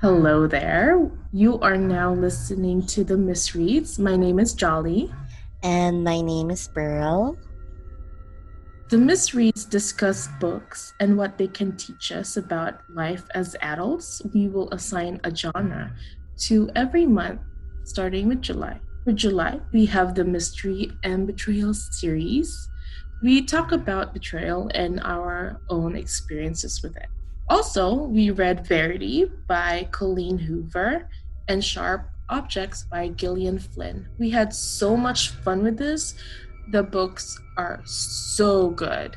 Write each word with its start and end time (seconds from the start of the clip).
Hello 0.00 0.46
there. 0.46 1.10
You 1.30 1.60
are 1.60 1.76
now 1.76 2.14
listening 2.14 2.86
to 2.86 3.04
the 3.04 3.16
Missreads. 3.16 3.98
My 3.98 4.16
name 4.16 4.38
is 4.38 4.54
Jolly. 4.54 5.12
And 5.62 6.02
my 6.02 6.22
name 6.22 6.50
is 6.50 6.66
Pearl. 6.68 7.36
The 8.88 8.96
Missreads 8.96 9.68
discuss 9.68 10.26
books 10.40 10.94
and 11.00 11.18
what 11.18 11.36
they 11.36 11.48
can 11.48 11.76
teach 11.76 12.12
us 12.12 12.38
about 12.38 12.80
life 12.88 13.24
as 13.34 13.56
adults. 13.60 14.22
We 14.32 14.48
will 14.48 14.70
assign 14.70 15.20
a 15.22 15.36
genre 15.36 15.92
to 16.48 16.70
every 16.74 17.04
month, 17.04 17.42
starting 17.84 18.26
with 18.26 18.40
July. 18.40 18.80
For 19.04 19.12
July, 19.12 19.60
we 19.70 19.84
have 19.84 20.14
the 20.14 20.24
Mystery 20.24 20.92
and 21.04 21.26
Betrayal 21.26 21.74
series. 21.74 22.70
We 23.22 23.44
talk 23.44 23.72
about 23.72 24.14
betrayal 24.14 24.70
and 24.74 24.98
our 25.04 25.60
own 25.68 25.94
experiences 25.94 26.82
with 26.82 26.96
it. 26.96 27.08
Also, 27.50 28.04
we 28.04 28.30
read 28.30 28.64
Verity 28.64 29.24
by 29.48 29.88
Colleen 29.90 30.38
Hoover 30.38 31.08
and 31.48 31.64
Sharp 31.64 32.08
Objects 32.28 32.84
by 32.84 33.08
Gillian 33.08 33.58
Flynn. 33.58 34.08
We 34.20 34.30
had 34.30 34.54
so 34.54 34.96
much 34.96 35.30
fun 35.30 35.64
with 35.64 35.76
this. 35.76 36.14
The 36.70 36.84
books 36.84 37.36
are 37.56 37.80
so 37.84 38.70
good. 38.70 39.16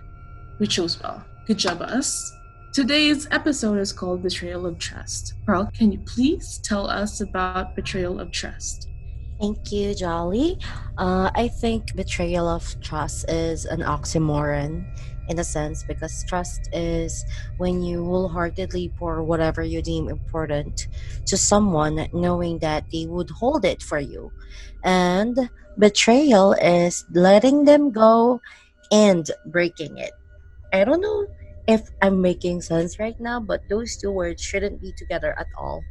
We 0.58 0.66
chose 0.66 1.00
well. 1.00 1.24
Good 1.46 1.60
job, 1.60 1.84
us. 1.84 2.34
Today's 2.74 3.28
episode 3.30 3.78
is 3.78 3.94
called 3.94 4.24
Betrayal 4.24 4.66
of 4.66 4.80
Trust. 4.80 5.36
Pearl, 5.46 5.70
can 5.78 5.92
you 5.92 6.00
please 6.00 6.60
tell 6.64 6.90
us 6.90 7.22
about 7.22 7.76
Betrayal 7.76 8.20
of 8.20 8.32
Trust? 8.32 8.90
Thank 9.40 9.72
you, 9.72 9.94
Jolly. 9.94 10.58
Uh, 10.98 11.30
I 11.36 11.50
think 11.50 11.96
betrayal 11.96 12.48
of 12.48 12.80
trust 12.82 13.30
is 13.30 13.66
an 13.66 13.82
oxymoron 13.82 14.86
in 15.30 15.40
a 15.40 15.44
sense 15.44 15.84
because 15.84 16.24
trust 16.28 16.70
is 16.74 17.26
when 17.58 17.82
you 17.82 18.04
wholeheartedly 18.06 18.92
pour 18.98 19.24
whatever 19.24 19.64
you 19.64 19.82
deem 19.82 20.10
important 20.10 20.88
to 21.26 21.38
someone 21.38 22.08
knowing 22.14 22.60
that 22.60 22.86
they 22.92 23.06
would 23.06 23.30
hold 23.30 23.66
it 23.66 23.82
for 23.82 24.00
you. 24.00 24.32
And 24.84 25.50
betrayal 25.78 26.54
is 26.54 27.06
letting 27.14 27.66
them 27.66 27.92
go 27.92 28.42
and 28.92 29.30
breaking 29.48 29.98
it. 29.98 30.12
I 30.74 30.84
don't 30.84 31.02
know 31.02 31.28
if 31.68 31.90
i'm 32.02 32.22
making 32.22 32.60
sense 32.62 33.00
right 33.00 33.18
now 33.22 33.40
but 33.40 33.62
those 33.70 33.96
two 33.96 34.12
words 34.12 34.44
shouldn't 34.44 34.82
be 34.82 34.92
together 34.98 35.34
at 35.40 35.48
all. 35.58 35.82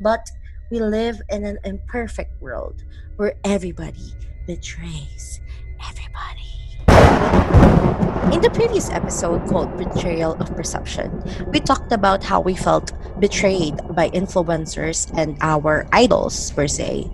But 0.00 0.26
we 0.70 0.80
live 0.80 1.20
in 1.30 1.44
an 1.44 1.58
imperfect 1.64 2.40
world 2.42 2.82
where 3.16 3.34
everybody 3.44 4.12
betrays 4.46 5.40
everybody 5.80 8.03
in 8.32 8.40
the 8.40 8.50
previous 8.52 8.90
episode 8.90 9.46
called 9.48 9.76
Betrayal 9.76 10.34
of 10.40 10.54
Perception, 10.56 11.22
we 11.52 11.60
talked 11.60 11.92
about 11.92 12.24
how 12.24 12.40
we 12.40 12.54
felt 12.54 12.92
betrayed 13.18 13.74
by 13.90 14.10
influencers 14.10 15.10
and 15.16 15.36
our 15.40 15.86
idols, 15.92 16.50
per 16.52 16.66
se. 16.66 17.10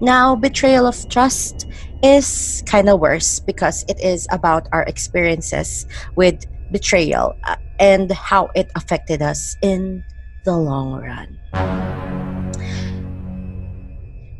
Now, 0.00 0.36
betrayal 0.36 0.86
of 0.86 1.08
trust 1.08 1.66
is 2.02 2.62
kind 2.66 2.88
of 2.88 3.00
worse 3.00 3.40
because 3.40 3.84
it 3.88 3.98
is 4.00 4.26
about 4.30 4.68
our 4.72 4.82
experiences 4.84 5.86
with 6.14 6.44
betrayal 6.70 7.36
uh, 7.44 7.56
and 7.78 8.10
how 8.12 8.50
it 8.54 8.70
affected 8.74 9.22
us 9.22 9.56
in 9.62 10.04
the 10.44 10.56
long 10.56 11.00
run. 11.02 11.38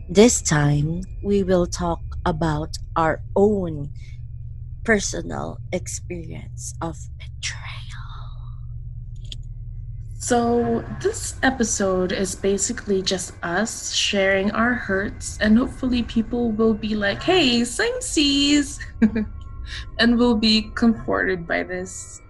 This 0.08 0.40
time, 0.40 1.02
we 1.22 1.42
will 1.42 1.66
talk 1.66 2.00
about 2.24 2.78
our 2.96 3.20
own 3.36 3.90
personal 4.88 5.60
experience 5.72 6.72
of 6.80 6.96
betrayal. 7.18 7.60
So, 10.18 10.82
this 11.02 11.36
episode 11.42 12.10
is 12.10 12.34
basically 12.34 13.02
just 13.02 13.34
us 13.42 13.92
sharing 13.92 14.50
our 14.52 14.72
hurts, 14.72 15.36
and 15.42 15.58
hopefully, 15.58 16.04
people 16.04 16.52
will 16.52 16.72
be 16.72 16.94
like, 16.96 17.22
hey, 17.22 17.64
same 17.64 18.00
seas, 18.00 18.80
and 19.98 20.16
will 20.16 20.36
be 20.36 20.72
comforted 20.72 21.46
by 21.46 21.64
this. 21.64 22.22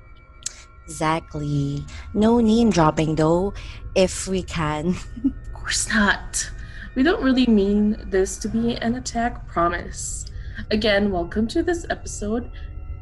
Exactly. 0.83 1.87
No 2.13 2.41
name 2.41 2.71
dropping 2.71 3.15
though, 3.15 3.55
if 3.95 4.27
we 4.27 4.43
can. 4.43 4.97
of 5.25 5.53
course 5.55 5.89
not. 5.95 6.51
We 6.97 7.05
don't 7.05 7.23
really 7.23 7.47
mean 7.47 8.03
this 8.11 8.37
to 8.39 8.49
be 8.49 8.75
an 8.83 8.97
attack, 8.97 9.47
promise. 9.47 10.28
Again, 10.71 11.11
welcome 11.11 11.49
to 11.49 11.63
this 11.63 11.87
episode 11.89 12.51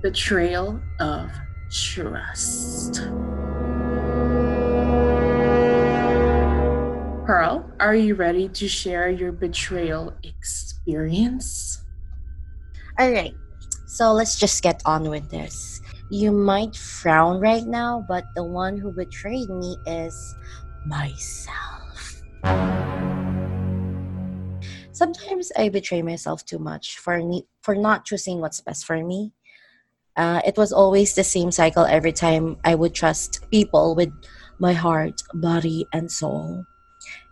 Betrayal 0.00 0.81
of 1.00 1.32
Trust. 1.69 3.03
Pearl, 7.26 7.69
are 7.81 7.97
you 7.97 8.15
ready 8.15 8.49
to 8.50 8.69
share 8.69 9.10
your 9.10 9.32
betrayal 9.32 10.15
experience? 10.22 11.82
All 13.00 13.10
right, 13.10 13.34
so 13.88 14.12
let's 14.12 14.38
just 14.38 14.62
get 14.62 14.81
on 14.87 15.10
with 15.10 15.28
this. 15.28 15.81
You 16.09 16.31
might 16.31 16.76
frown 16.76 17.41
right 17.41 17.66
now, 17.66 18.06
but 18.06 18.26
the 18.37 18.44
one 18.44 18.78
who 18.78 18.93
betrayed 18.93 19.50
me 19.50 19.76
is 19.87 20.37
myself. 20.87 22.22
Sometimes 24.97 25.53
I 25.59 25.69
betray 25.69 26.01
myself 26.01 26.47
too 26.47 26.59
much 26.59 26.97
for 26.97 27.21
ne- 27.21 27.45
for 27.61 27.75
not 27.77 28.07
choosing 28.09 28.41
what's 28.41 28.65
best 28.65 28.89
for 28.89 28.97
me. 29.05 29.37
Uh, 30.17 30.41
it 30.41 30.57
was 30.57 30.73
always 30.73 31.12
the 31.12 31.23
same 31.23 31.53
cycle 31.53 31.84
every 31.84 32.17
time 32.17 32.57
I 32.65 32.77
would 32.77 32.95
trust 32.95 33.45
people 33.51 33.95
with 33.95 34.09
my 34.59 34.73
heart, 34.73 35.21
body, 35.35 35.85
and 35.93 36.11
soul. 36.11 36.65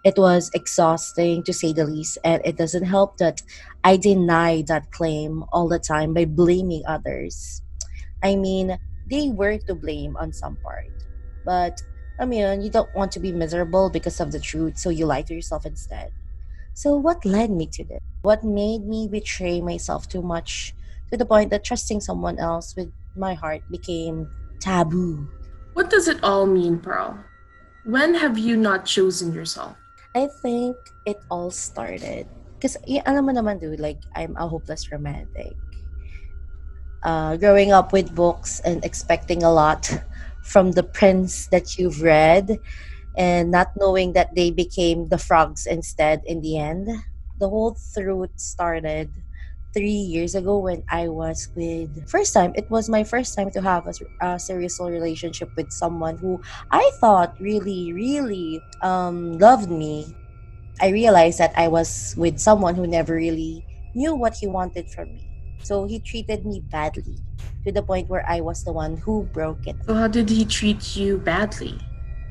It 0.04 0.20
was 0.20 0.50
exhausting 0.52 1.42
to 1.44 1.54
say 1.56 1.72
the 1.72 1.88
least, 1.88 2.18
and 2.20 2.44
it 2.44 2.60
doesn't 2.60 2.84
help 2.84 3.16
that 3.16 3.40
I 3.82 3.96
deny 3.96 4.60
that 4.68 4.92
claim 4.92 5.48
all 5.48 5.66
the 5.66 5.80
time 5.80 6.12
by 6.12 6.26
blaming 6.26 6.84
others. 6.84 7.62
I 8.22 8.36
mean, 8.36 8.76
they 9.08 9.32
were 9.32 9.56
to 9.56 9.74
blame 9.74 10.20
on 10.20 10.36
some 10.36 10.60
part, 10.60 10.92
but 11.48 11.80
I 12.20 12.26
mean, 12.28 12.60
you 12.60 12.68
don't 12.68 12.92
want 12.94 13.10
to 13.12 13.24
be 13.24 13.32
miserable 13.32 13.88
because 13.88 14.20
of 14.20 14.32
the 14.32 14.40
truth, 14.40 14.76
so 14.76 14.90
you 14.92 15.06
lie 15.08 15.24
to 15.24 15.32
yourself 15.32 15.64
instead. 15.64 16.12
So, 16.74 16.96
what 16.96 17.24
led 17.24 17.50
me 17.50 17.66
to 17.78 17.84
this? 17.84 18.02
What 18.22 18.42
made 18.42 18.82
me 18.82 19.06
betray 19.06 19.60
myself 19.62 20.08
too 20.08 20.22
much 20.22 20.74
to 21.10 21.16
the 21.16 21.24
point 21.24 21.50
that 21.50 21.62
trusting 21.62 22.00
someone 22.00 22.38
else 22.38 22.74
with 22.74 22.90
my 23.14 23.34
heart 23.34 23.62
became 23.70 24.28
taboo? 24.58 25.30
What 25.74 25.88
does 25.88 26.08
it 26.08 26.22
all 26.22 26.46
mean, 26.46 26.78
Pearl? 26.78 27.18
When 27.86 28.14
have 28.14 28.36
you 28.38 28.56
not 28.56 28.86
chosen 28.86 29.32
yourself? 29.32 29.76
I 30.16 30.26
think 30.42 30.76
it 31.06 31.18
all 31.30 31.50
started 31.50 32.26
because 32.58 32.76
alam 33.06 33.26
mo 33.26 33.32
naman 33.34 33.60
dude, 33.60 33.78
like 33.78 34.02
I'm 34.18 34.34
a 34.34 34.48
hopeless 34.48 34.90
romantic. 34.90 35.54
Uh, 37.04 37.36
growing 37.36 37.70
up 37.70 37.92
with 37.92 38.14
books 38.14 38.58
and 38.64 38.82
expecting 38.84 39.42
a 39.44 39.52
lot 39.52 39.86
from 40.42 40.72
the 40.72 40.82
prince 40.82 41.46
that 41.54 41.78
you've 41.78 42.02
read 42.02 42.58
and 43.16 43.50
not 43.50 43.72
knowing 43.76 44.12
that 44.14 44.34
they 44.34 44.50
became 44.50 45.08
the 45.08 45.18
frogs 45.18 45.66
instead 45.66 46.22
in 46.26 46.40
the 46.40 46.58
end. 46.58 46.88
The 47.38 47.48
whole 47.48 47.76
truth 47.94 48.30
started 48.36 49.10
three 49.74 49.90
years 50.06 50.34
ago 50.34 50.58
when 50.58 50.84
I 50.88 51.08
was 51.08 51.48
with 51.54 52.08
first 52.08 52.32
time. 52.32 52.52
It 52.54 52.70
was 52.70 52.88
my 52.88 53.02
first 53.02 53.34
time 53.34 53.50
to 53.52 53.60
have 53.62 53.86
a, 53.86 53.94
a 54.26 54.38
serious 54.38 54.78
relationship 54.80 55.50
with 55.56 55.72
someone 55.72 56.16
who 56.18 56.40
I 56.70 56.90
thought 57.00 57.34
really, 57.40 57.92
really 57.92 58.60
um, 58.82 59.38
loved 59.38 59.70
me. 59.70 60.14
I 60.80 60.90
realized 60.90 61.38
that 61.38 61.52
I 61.56 61.68
was 61.68 62.14
with 62.16 62.38
someone 62.38 62.74
who 62.74 62.86
never 62.86 63.14
really 63.14 63.64
knew 63.94 64.14
what 64.14 64.34
he 64.40 64.46
wanted 64.46 64.90
from 64.90 65.12
me. 65.14 65.28
So 65.62 65.86
he 65.86 65.98
treated 65.98 66.44
me 66.46 66.60
badly 66.70 67.18
to 67.64 67.72
the 67.72 67.82
point 67.82 68.08
where 68.08 68.28
I 68.28 68.40
was 68.40 68.62
the 68.64 68.72
one 68.72 68.98
who 68.98 69.24
broke 69.32 69.66
it. 69.66 69.76
So 69.86 69.94
how 69.94 70.08
did 70.08 70.30
he 70.30 70.44
treat 70.44 70.96
you 70.96 71.18
badly? 71.18 71.78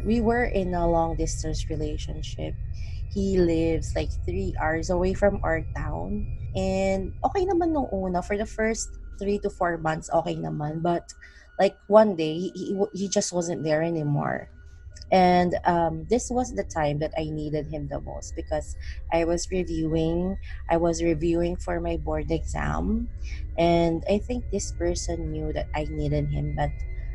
We 0.05 0.21
were 0.21 0.45
in 0.45 0.73
a 0.73 0.87
long 0.87 1.15
distance 1.15 1.69
relationship. 1.69 2.53
He 3.13 3.37
lives 3.37 3.93
like 3.95 4.09
three 4.25 4.55
hours 4.59 4.89
away 4.89 5.13
from 5.13 5.39
our 5.43 5.61
town. 5.75 6.25
And 6.55 7.13
okay 7.23 7.45
naman 7.45 7.73
nung 7.73 7.89
una. 7.93 8.21
For 8.21 8.37
the 8.37 8.45
first 8.45 8.89
three 9.19 9.39
to 9.39 9.49
four 9.49 9.77
months, 9.77 10.09
okay 10.11 10.35
naman. 10.35 10.81
But 10.81 11.13
like 11.59 11.77
one 11.87 12.15
day, 12.15 12.51
he, 12.53 12.77
he, 12.93 13.07
just 13.07 13.31
wasn't 13.31 13.63
there 13.63 13.83
anymore. 13.83 14.49
And 15.11 15.53
um, 15.65 16.07
this 16.09 16.31
was 16.31 16.55
the 16.55 16.63
time 16.63 16.97
that 16.99 17.13
I 17.17 17.29
needed 17.29 17.67
him 17.67 17.87
the 17.87 18.01
most 18.01 18.35
because 18.35 18.75
I 19.11 19.25
was 19.25 19.47
reviewing, 19.51 20.37
I 20.69 20.77
was 20.77 21.03
reviewing 21.03 21.55
for 21.57 21.79
my 21.79 21.97
board 21.97 22.31
exam. 22.31 23.09
And 23.57 24.03
I 24.09 24.17
think 24.17 24.49
this 24.49 24.71
person 24.71 25.31
knew 25.31 25.53
that 25.53 25.67
I 25.75 25.85
needed 25.85 26.31
him. 26.31 26.55
But 26.57 26.71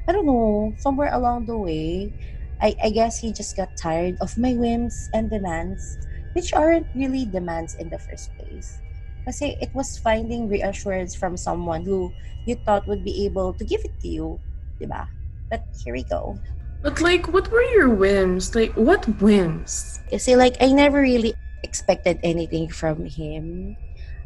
I 0.09 0.13
don't 0.13 0.27
know, 0.27 0.75
somewhere 0.79 1.13
along 1.13 1.47
the 1.47 1.59
way, 1.59 2.15
I, 2.61 2.75
I 2.83 2.91
guess 2.91 3.19
he 3.19 3.33
just 3.33 3.57
got 3.57 3.77
tired 3.77 4.17
of 4.21 4.37
my 4.37 4.55
whims 4.55 5.09
and 5.15 5.31
demands, 5.31 5.99
which 6.33 6.53
aren't 6.53 6.87
really 6.95 7.25
demands 7.25 7.75
in 7.77 7.89
the 7.89 7.99
first 7.99 8.31
place. 8.39 8.79
Kasi 9.25 9.57
it 9.61 9.71
was 9.75 9.99
finding 9.99 10.49
reassurance 10.49 11.15
from 11.15 11.37
someone 11.37 11.85
who 11.85 12.13
you 12.47 12.57
thought 12.65 12.89
would 12.89 13.05
be 13.05 13.27
able 13.27 13.53
to 13.55 13.65
give 13.65 13.85
it 13.85 13.93
to 14.01 14.09
you, 14.09 14.41
diba? 14.81 15.07
But 15.51 15.65
here 15.85 15.95
we 15.95 16.03
go. 16.03 16.39
But 16.83 17.01
like, 17.01 17.29
what 17.29 17.51
were 17.51 17.63
your 17.75 17.91
whims? 17.91 18.55
Like, 18.55 18.73
what 18.75 19.05
whims? 19.21 20.01
Kasi 20.11 20.37
like, 20.37 20.57
I 20.61 20.73
never 20.73 21.01
really 21.01 21.35
expected 21.63 22.19
anything 22.23 22.71
from 22.71 23.05
him. 23.05 23.77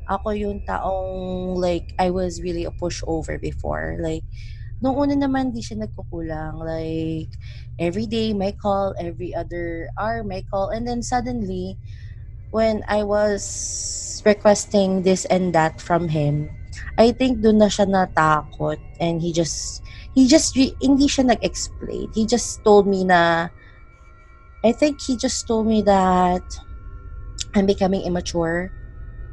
Ako 0.08 0.30
yung 0.30 0.60
taong 0.68 1.56
like, 1.56 1.94
I 1.98 2.10
was 2.10 2.42
really 2.42 2.64
a 2.64 2.70
pushover 2.70 3.40
before. 3.40 3.98
Like, 4.00 4.24
nung 4.82 4.98
una 4.98 5.14
naman, 5.14 5.54
di 5.54 5.62
siya 5.62 5.86
nagkukulang. 5.86 6.58
Like, 6.58 7.30
every 7.78 8.10
day, 8.10 8.34
may 8.34 8.52
call. 8.52 8.92
Every 8.98 9.30
other 9.32 9.88
hour, 9.94 10.26
may 10.26 10.42
call. 10.42 10.74
And 10.74 10.84
then 10.84 11.00
suddenly, 11.00 11.78
when 12.50 12.84
I 12.90 13.02
was 13.02 14.20
requesting 14.26 15.02
this 15.02 15.24
and 15.26 15.54
that 15.54 15.80
from 15.80 16.10
him, 16.10 16.50
I 16.98 17.12
think 17.12 17.40
doon 17.40 17.58
na 17.58 17.72
siya 17.72 17.88
natakot 17.88 18.78
and 19.00 19.20
he 19.20 19.32
just 19.32 19.80
he 20.12 20.28
just 20.28 20.52
hindi 20.56 21.08
siya 21.08 21.32
nag-explain. 21.32 22.12
He 22.12 22.28
just 22.28 22.60
told 22.64 22.86
me 22.86 23.04
na 23.04 23.48
I 24.62 24.70
think 24.72 25.00
he 25.00 25.16
just 25.16 25.48
told 25.48 25.66
me 25.66 25.82
that 25.82 26.44
I'm 27.56 27.66
becoming 27.66 28.04
immature 28.04 28.70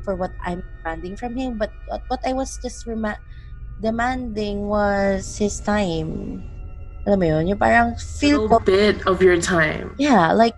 for 0.04 0.16
what 0.16 0.32
I'm 0.42 0.64
demanding 0.82 1.16
from 1.20 1.36
him. 1.38 1.60
But 1.60 1.72
what 2.08 2.24
I 2.26 2.34
was 2.34 2.58
just 2.64 2.88
rema- 2.88 3.22
demanding 3.82 4.68
was 4.68 5.40
his 5.40 5.60
time. 5.60 6.44
Alam 7.08 7.20
mo 7.20 7.26
yun? 7.26 7.56
Yung 7.56 7.62
parang 7.62 7.96
feel 7.98 8.48
ko, 8.48 8.60
bit 8.60 9.00
of 9.08 9.24
your 9.24 9.40
time. 9.40 9.96
yeah, 9.98 10.32
like, 10.36 10.56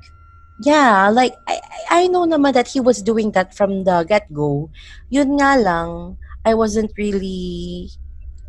yeah, 0.66 1.10
like, 1.10 1.38
I, 1.48 1.62
I 1.62 1.80
I 1.92 2.02
know 2.10 2.26
naman 2.26 2.54
that 2.54 2.68
he 2.68 2.82
was 2.82 3.02
doing 3.02 3.32
that 3.38 3.54
from 3.54 3.86
the 3.86 4.04
get-go. 4.04 4.70
Yun 5.14 5.38
nga 5.38 5.58
lang, 5.58 6.18
I 6.46 6.54
wasn't 6.58 6.92
really, 6.98 7.90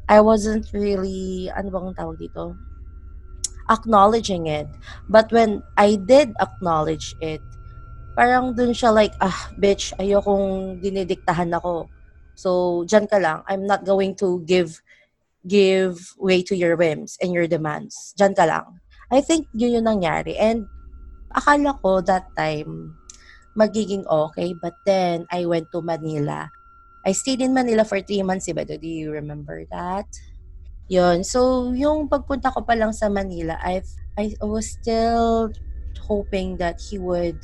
I 0.09 0.21
wasn't 0.25 0.73
really, 0.73 1.53
ano 1.53 1.69
bang 1.69 1.95
tawag 1.95 2.19
dito? 2.21 2.57
Acknowledging 3.69 4.49
it. 4.49 4.69
But 5.09 5.31
when 5.31 5.63
I 5.77 5.97
did 6.01 6.33
acknowledge 6.41 7.15
it, 7.21 7.45
parang 8.17 8.57
dun 8.57 8.73
siya 8.73 8.93
like, 8.93 9.13
ah, 9.21 9.53
bitch, 9.57 9.93
ayokong 10.01 10.81
dinidiktahan 10.81 11.53
ako. 11.57 11.89
So, 12.43 12.83
dyan 12.91 13.07
ka 13.07 13.23
lang. 13.23 13.47
I'm 13.47 13.63
not 13.71 13.87
going 13.87 14.19
to 14.19 14.43
give 14.43 14.83
give 15.47 16.15
way 16.19 16.43
to 16.43 16.59
your 16.59 16.75
whims 16.75 17.15
and 17.23 17.31
your 17.31 17.47
demands. 17.47 18.15
Dyan 18.19 18.35
ka 18.35 18.51
lang. 18.51 18.83
I 19.15 19.23
think 19.23 19.47
yun 19.55 19.79
yung 19.79 19.87
nangyari. 19.87 20.35
And 20.35 20.67
akala 21.31 21.79
ko 21.79 22.03
that 22.03 22.35
time 22.35 22.99
magiging 23.55 24.03
okay. 24.11 24.59
But 24.59 24.75
then, 24.83 25.31
I 25.31 25.47
went 25.47 25.71
to 25.71 25.83
Manila. 25.87 26.51
I 27.07 27.13
stayed 27.13 27.43
in 27.43 27.55
Manila 27.55 27.85
for 27.87 28.01
three 28.03 28.23
months, 28.23 28.47
diba? 28.47 28.67
Do 28.67 28.79
you 28.83 29.11
remember 29.11 29.63
that? 29.71 30.07
Yun. 30.89 31.23
So, 31.23 31.71
yung 31.75 32.09
pagpunta 32.09 32.51
ko 32.55 32.63
pa 32.63 32.75
lang 32.75 32.93
sa 32.95 33.09
Manila, 33.09 33.59
I, 33.63 33.83
I 34.19 34.35
was 34.43 34.71
still 34.71 35.51
hoping 35.99 36.59
that 36.59 36.81
he 36.81 36.99
would 36.99 37.39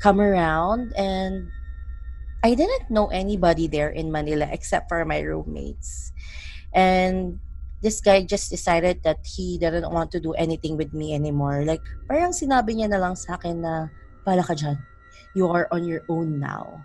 come 0.00 0.20
around 0.20 0.92
and 0.96 1.50
I 2.42 2.54
didn't 2.54 2.90
know 2.90 3.08
anybody 3.08 3.66
there 3.66 3.90
in 3.90 4.12
Manila 4.12 4.48
except 4.50 4.88
for 4.88 5.04
my 5.04 5.20
roommates. 5.20 6.12
And 6.72 7.40
this 7.82 8.00
guy 8.00 8.22
just 8.22 8.50
decided 8.50 9.02
that 9.02 9.26
he 9.26 9.58
didn't 9.58 9.90
want 9.90 10.12
to 10.12 10.20
do 10.20 10.32
anything 10.34 10.76
with 10.76 10.92
me 10.94 11.14
anymore. 11.14 11.64
Like, 11.64 11.82
parang 12.08 12.30
sinabi 12.30 12.78
niya 12.78 12.90
na 12.90 12.98
lang 12.98 13.16
sa 13.16 13.34
akin 13.34 13.62
na, 13.62 13.88
pala 14.24 14.42
ka 14.42 14.54
dyan. 14.54 14.78
You 15.34 15.48
are 15.50 15.66
on 15.70 15.84
your 15.84 16.02
own 16.08 16.38
now. 16.38 16.82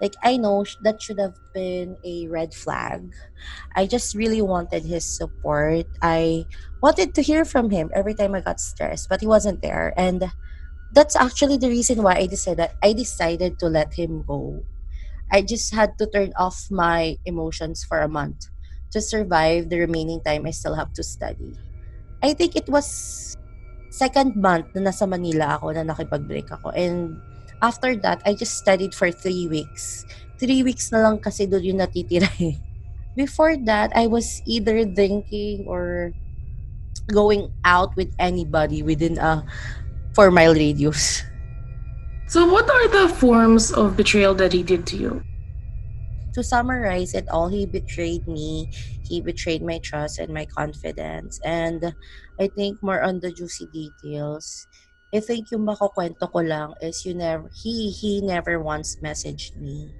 Like, 0.00 0.16
I 0.22 0.36
know 0.36 0.64
that 0.82 1.00
should 1.00 1.18
have 1.18 1.38
been 1.54 1.96
a 2.04 2.26
red 2.28 2.52
flag. 2.52 3.14
I 3.76 3.86
just 3.86 4.16
really 4.16 4.42
wanted 4.42 4.84
his 4.84 5.04
support. 5.04 5.86
I 6.02 6.44
wanted 6.82 7.14
to 7.14 7.22
hear 7.22 7.44
from 7.44 7.70
him 7.70 7.90
every 7.94 8.14
time 8.14 8.34
I 8.34 8.40
got 8.40 8.60
stressed, 8.60 9.08
but 9.08 9.20
he 9.20 9.26
wasn't 9.26 9.62
there. 9.62 9.94
And 9.96 10.26
that's 10.92 11.16
actually 11.16 11.56
the 11.56 11.68
reason 11.68 12.02
why 12.02 12.16
I 12.16 12.26
decided 12.26 12.70
I 12.82 12.92
decided 12.92 13.58
to 13.60 13.66
let 13.66 13.94
him 13.94 14.24
go. 14.26 14.64
I 15.30 15.42
just 15.42 15.74
had 15.74 15.96
to 15.98 16.06
turn 16.06 16.32
off 16.36 16.68
my 16.70 17.16
emotions 17.24 17.84
for 17.84 18.00
a 18.00 18.08
month 18.08 18.48
to 18.92 19.00
survive 19.00 19.68
the 19.68 19.80
remaining 19.80 20.20
time 20.20 20.46
I 20.46 20.52
still 20.52 20.74
have 20.74 20.92
to 20.94 21.02
study. 21.02 21.56
I 22.22 22.34
think 22.34 22.56
it 22.56 22.68
was 22.68 23.36
second 23.90 24.36
month 24.36 24.72
na 24.74 24.88
nasa 24.88 25.08
Manila 25.08 25.58
ako 25.58 25.72
na 25.76 25.84
nakipag-break 25.84 26.48
ako. 26.52 26.70
And 26.72 27.20
after 27.60 27.96
that, 28.04 28.20
I 28.24 28.34
just 28.34 28.56
studied 28.56 28.94
for 28.94 29.10
three 29.10 29.48
weeks. 29.48 30.04
Three 30.40 30.62
weeks 30.62 30.92
na 30.92 31.04
lang 31.04 31.20
kasi 31.20 31.46
doon 31.46 31.64
yung 31.64 31.80
natitira 31.80 32.28
eh. 32.40 32.56
Before 33.16 33.56
that, 33.68 33.92
I 33.92 34.08
was 34.08 34.40
either 34.48 34.84
drinking 34.88 35.68
or 35.68 36.12
going 37.12 37.52
out 37.64 37.92
with 37.96 38.12
anybody 38.16 38.82
within 38.82 39.18
a 39.18 39.44
four 40.14 40.30
mile 40.30 40.54
radius. 40.54 41.24
So, 42.32 42.46
what 42.46 42.64
are 42.70 42.88
the 42.88 43.12
forms 43.14 43.70
of 43.70 43.94
betrayal 43.94 44.32
that 44.36 44.54
he 44.54 44.62
did 44.62 44.86
to 44.86 44.96
you? 44.96 45.22
to 46.32 46.42
summarize 46.42 47.14
it 47.14 47.28
all, 47.28 47.48
he 47.48 47.66
betrayed 47.66 48.26
me. 48.26 48.68
He 49.02 49.20
betrayed 49.20 49.62
my 49.62 49.78
trust 49.82 50.18
and 50.18 50.32
my 50.32 50.46
confidence. 50.46 51.38
And 51.44 51.94
I 52.40 52.48
think 52.48 52.82
more 52.82 53.02
on 53.02 53.20
the 53.20 53.32
juicy 53.32 53.66
details. 53.66 54.66
I 55.14 55.20
think 55.20 55.52
yung 55.52 55.68
makukwento 55.68 56.24
ko 56.32 56.40
lang 56.40 56.72
is 56.80 57.04
you 57.04 57.12
never 57.12 57.52
he 57.52 57.92
he 57.92 58.24
never 58.24 58.56
once 58.56 58.96
messaged 59.04 59.52
me. 59.60 59.92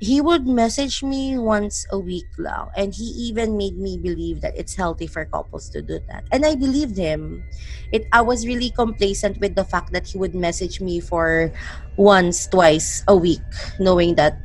He 0.00 0.20
would 0.20 0.48
message 0.48 1.04
me 1.04 1.36
once 1.36 1.84
a 1.92 1.98
week 2.00 2.26
lang 2.40 2.72
and 2.74 2.94
he 2.94 3.04
even 3.28 3.56
made 3.60 3.76
me 3.76 4.00
believe 4.00 4.40
that 4.40 4.56
it's 4.56 4.74
healthy 4.74 5.06
for 5.06 5.28
couples 5.28 5.68
to 5.76 5.82
do 5.84 6.00
that. 6.08 6.24
And 6.32 6.44
I 6.44 6.56
believed 6.56 6.96
him. 6.96 7.44
It 7.92 8.08
I 8.12 8.24
was 8.24 8.48
really 8.48 8.72
complacent 8.72 9.38
with 9.44 9.54
the 9.54 9.64
fact 9.64 9.92
that 9.92 10.08
he 10.08 10.16
would 10.16 10.34
message 10.34 10.80
me 10.80 11.00
for 11.00 11.52
once, 12.00 12.48
twice 12.48 13.04
a 13.08 13.14
week 13.16 13.44
knowing 13.76 14.16
that 14.16 14.40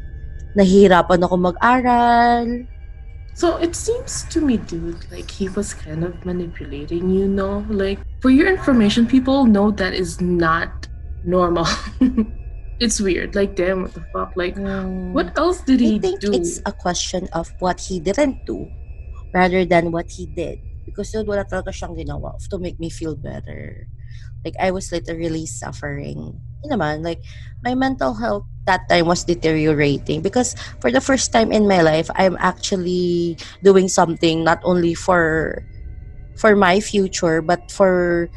nahihirapan 0.59 1.23
ako 1.23 1.35
mag-aral. 1.37 2.67
So 3.35 3.59
it 3.59 3.75
seems 3.75 4.23
to 4.31 4.39
me, 4.39 4.55
dude, 4.55 5.11
like 5.11 5.27
he 5.27 5.51
was 5.51 5.75
kind 5.75 6.07
of 6.07 6.23
manipulating 6.23 7.11
you, 7.11 7.27
know? 7.27 7.67
Like, 7.67 7.99
for 8.23 8.31
your 8.31 8.47
information, 8.47 9.05
people 9.05 9.43
know 9.43 9.71
that 9.75 9.93
is 9.93 10.21
not 10.21 10.87
normal. 11.25 11.67
it's 12.79 12.99
weird. 12.99 13.35
Like, 13.35 13.55
damn, 13.55 13.83
what 13.83 13.93
the 13.93 14.05
fuck? 14.13 14.33
Like, 14.35 14.57
what 15.11 15.37
else 15.37 15.61
did 15.61 15.79
he 15.79 15.95
I 15.95 15.99
think 15.99 16.19
do? 16.21 16.33
it's 16.33 16.61
a 16.65 16.71
question 16.71 17.27
of 17.33 17.51
what 17.59 17.79
he 17.79 17.99
didn't 17.99 18.45
do 18.45 18.69
rather 19.33 19.65
than 19.65 19.91
what 19.91 20.09
he 20.11 20.25
did. 20.25 20.59
Because 20.85 21.13
yun, 21.13 21.25
wala 21.25 21.45
talaga 21.45 21.73
siyang 21.73 21.97
ginawa 21.97 22.37
to 22.49 22.57
make 22.59 22.79
me 22.79 22.89
feel 22.89 23.15
better. 23.15 23.87
Like, 24.43 24.55
I 24.59 24.71
was 24.71 24.91
literally 24.91 25.45
suffering. 25.45 26.39
Yun 26.63 26.69
naman, 26.71 27.03
like, 27.03 27.21
my 27.63 27.73
mental 27.73 28.13
health 28.13 28.45
that 28.65 28.87
time 28.89 29.05
was 29.05 29.23
deteriorating 29.23 30.21
because 30.21 30.55
for 30.81 30.91
the 30.91 31.01
first 31.01 31.31
time 31.31 31.51
in 31.51 31.67
my 31.67 31.81
life, 31.81 32.09
I'm 32.15 32.37
actually 32.39 33.37
doing 33.63 33.87
something 33.87 34.43
not 34.43 34.59
only 34.63 34.93
for 34.93 35.61
for 36.35 36.55
my 36.55 36.79
future 36.81 37.41
but 37.41 37.71
for 37.71 38.27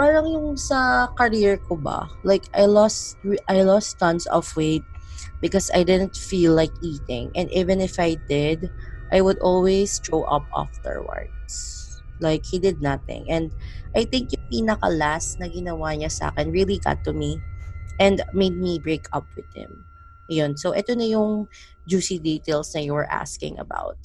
parang 0.00 0.24
yung 0.32 0.56
sa 0.56 1.12
career 1.12 1.60
ko 1.68 1.76
ba 1.76 2.08
like 2.24 2.48
I 2.56 2.64
lost 2.64 3.20
I 3.52 3.60
lost 3.60 4.00
tons 4.00 4.24
of 4.32 4.48
weight 4.56 4.80
because 5.44 5.68
I 5.76 5.84
didn't 5.84 6.16
feel 6.16 6.56
like 6.56 6.72
eating. 6.80 7.28
And 7.36 7.52
even 7.52 7.84
if 7.84 8.00
I 8.00 8.16
did 8.16 8.72
I 9.12 9.20
would 9.20 9.36
always 9.44 10.00
throw 10.00 10.24
up 10.24 10.48
afterwards. 10.56 12.00
Like 12.16 12.48
he 12.48 12.56
did 12.56 12.80
nothing. 12.80 13.28
And 13.28 13.52
I 13.92 14.08
think 14.08 14.32
yung 14.32 14.48
pinaka 14.48 14.88
last 14.88 15.36
na 15.36 15.52
ginawa 15.52 15.92
niya 15.92 16.08
sa 16.08 16.32
akin 16.32 16.48
really 16.48 16.80
got 16.80 17.04
to 17.04 17.12
me 17.12 17.36
and 18.00 18.24
made 18.32 18.56
me 18.56 18.80
break 18.80 19.04
up 19.12 19.28
with 19.36 19.48
him. 19.52 19.84
Yun. 20.32 20.56
So 20.56 20.72
ito 20.72 20.96
na 20.96 21.04
yung 21.10 21.50
juicy 21.84 22.22
details 22.22 22.72
na 22.72 22.80
you 22.80 22.94
were 22.96 23.10
asking 23.12 23.58
about 23.60 24.00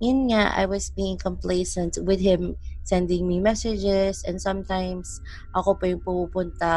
yun 0.00 0.32
nga 0.32 0.50
I 0.56 0.64
was 0.64 0.88
being 0.90 1.20
complacent 1.20 2.00
with 2.00 2.24
him 2.24 2.56
sending 2.82 3.28
me 3.28 3.38
messages 3.38 4.24
and 4.24 4.40
sometimes 4.40 5.20
ako 5.52 5.76
pa 5.76 5.92
yung 5.92 6.00
pumupunta 6.02 6.72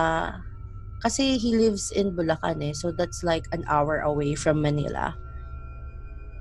kasi 1.00 1.40
he 1.40 1.56
lives 1.56 1.90
in 1.96 2.14
Bulacan 2.14 2.60
eh 2.64 2.76
so 2.76 2.92
that's 2.92 3.24
like 3.24 3.48
an 3.56 3.64
hour 3.68 4.04
away 4.04 4.36
from 4.36 4.60
Manila. 4.60 5.16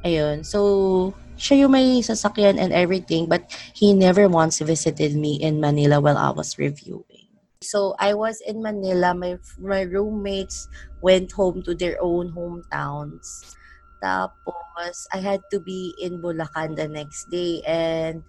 Ayun 0.03 0.43
so 0.43 1.15
siya 1.39 1.65
yung 1.67 1.73
may 1.79 2.03
sasakyan 2.03 2.59
and 2.59 2.75
everything 2.75 3.31
but 3.31 3.47
he 3.73 3.95
never 3.95 4.27
once 4.27 4.59
visited 4.59 5.15
me 5.15 5.39
in 5.39 5.63
Manila 5.63 6.03
while 6.03 6.19
I 6.19 6.35
was 6.35 6.59
reviewing. 6.59 7.31
So 7.63 7.95
I 8.03 8.19
was 8.19 8.43
in 8.43 8.59
Manila 8.59 9.15
my 9.15 9.39
my 9.63 9.87
roommates 9.87 10.67
went 10.99 11.39
home 11.39 11.63
to 11.63 11.79
their 11.79 11.95
own 12.03 12.35
hometowns 12.35 13.55
tapos 14.03 15.07
I 15.15 15.23
had 15.23 15.47
to 15.55 15.63
be 15.63 15.95
in 16.03 16.19
Bulacan 16.19 16.75
the 16.75 16.91
next 16.91 17.31
day 17.31 17.63
and 17.63 18.27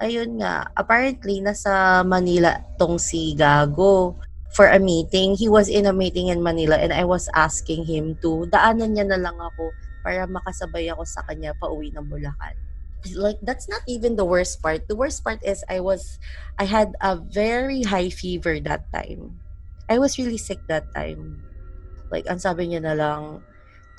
ayun 0.00 0.40
nga, 0.40 0.72
apparently 0.74 1.44
nasa 1.44 2.00
Manila 2.08 2.64
tong 2.80 2.96
si 2.96 3.36
Gago 3.36 4.16
for 4.56 4.72
a 4.72 4.80
meeting. 4.80 5.36
He 5.36 5.52
was 5.52 5.68
in 5.68 5.84
a 5.84 5.92
meeting 5.92 6.32
in 6.32 6.40
Manila 6.40 6.80
and 6.80 6.90
I 6.90 7.04
was 7.04 7.28
asking 7.36 7.84
him 7.84 8.16
to 8.24 8.48
daanan 8.48 8.96
niya 8.96 9.04
na 9.12 9.20
lang 9.20 9.36
ako 9.36 9.68
para 10.00 10.24
makasabay 10.24 10.88
ako 10.88 11.04
sa 11.04 11.20
kanya 11.28 11.52
pa 11.60 11.68
uwi 11.68 11.92
ng 11.92 12.08
Bulacan. 12.08 12.56
like 13.12 13.36
that's 13.44 13.68
not 13.68 13.84
even 13.86 14.16
the 14.16 14.24
worst 14.24 14.62
part. 14.64 14.88
The 14.88 14.96
worst 14.96 15.20
part 15.20 15.44
is 15.44 15.60
I 15.68 15.80
was 15.80 16.16
I 16.56 16.64
had 16.64 16.96
a 17.04 17.20
very 17.20 17.84
high 17.84 18.08
fever 18.08 18.56
that 18.64 18.88
time. 18.88 19.36
I 19.90 20.00
was 20.00 20.16
really 20.16 20.40
sick 20.40 20.64
that 20.72 20.88
time. 20.96 21.44
Like 22.08 22.24
ang 22.24 22.40
sabi 22.40 22.72
niya 22.72 22.80
na 22.80 22.96
lang 22.96 23.44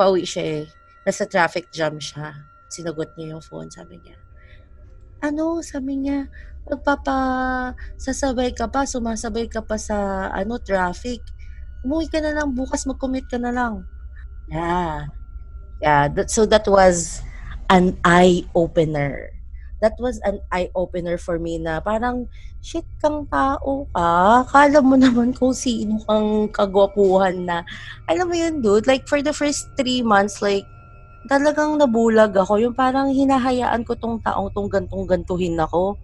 pauwi 0.02 0.26
siya 0.26 0.66
eh. 0.66 0.66
Nasa 1.06 1.30
traffic 1.30 1.70
jam 1.70 2.02
siya. 2.02 2.34
Sinagot 2.66 3.14
niya 3.14 3.38
yung 3.38 3.46
phone, 3.46 3.70
sabi 3.70 4.02
niya. 4.02 4.18
Ano, 5.22 5.62
sabi 5.62 6.02
niya, 6.02 6.28
magpapa 6.66 7.18
sasabay 7.96 8.52
ka 8.58 8.66
pa, 8.66 8.90
sumasabay 8.90 9.46
ka 9.46 9.62
pa 9.62 9.78
sa 9.78 10.28
ano 10.34 10.58
traffic. 10.58 11.22
Umuwi 11.86 12.10
ka 12.10 12.18
na 12.18 12.34
lang 12.34 12.58
bukas, 12.58 12.90
mag-commute 12.90 13.30
ka 13.30 13.38
na 13.38 13.54
lang. 13.54 13.86
Yeah. 14.50 15.14
Yeah, 15.78 16.10
that, 16.18 16.34
so 16.34 16.50
that 16.50 16.66
was 16.66 17.22
an 17.70 18.02
eye 18.02 18.50
opener. 18.58 19.30
That 19.86 19.94
was 20.02 20.18
an 20.26 20.42
eye 20.50 20.74
opener 20.74 21.22
for 21.22 21.38
me 21.38 21.62
na 21.62 21.78
parang 21.84 22.26
shit 22.66 22.88
kang 22.98 23.30
tao 23.30 23.86
ka. 23.94 24.42
Kala 24.50 24.82
mo 24.82 24.98
naman 24.98 25.38
kung 25.38 25.54
sino 25.54 26.02
kang 26.10 26.50
kagwapuhan 26.50 27.46
na. 27.46 27.62
Alam 28.10 28.34
mo 28.34 28.36
yun, 28.36 28.66
dude? 28.66 28.90
Like, 28.90 29.06
for 29.06 29.22
the 29.22 29.36
first 29.36 29.70
three 29.78 30.02
months, 30.02 30.42
like, 30.42 30.66
talagang 31.28 31.78
nabulag 31.78 32.34
ako. 32.38 32.62
Yung 32.62 32.76
parang 32.78 33.10
hinahayaan 33.10 33.86
ko 33.86 33.98
tong 33.98 34.22
taong 34.22 34.54
tong 34.54 34.70
gantong-gantuhin 34.70 35.58
ako. 35.58 35.98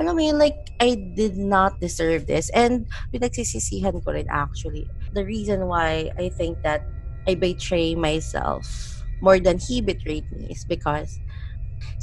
Alam 0.00 0.16
mo 0.16 0.22
yun, 0.24 0.40
like, 0.40 0.56
I 0.80 0.96
did 0.96 1.36
not 1.36 1.76
deserve 1.78 2.24
this. 2.24 2.48
And 2.56 2.88
pinagsisisihan 3.12 4.00
ko 4.02 4.16
rin 4.16 4.26
actually. 4.32 4.88
The 5.12 5.24
reason 5.24 5.68
why 5.68 6.10
I 6.16 6.32
think 6.32 6.60
that 6.64 6.82
I 7.28 7.36
betray 7.36 7.94
myself 7.94 8.64
more 9.22 9.38
than 9.38 9.58
he 9.62 9.78
betrayed 9.78 10.26
me 10.34 10.50
is 10.50 10.66
because 10.66 11.22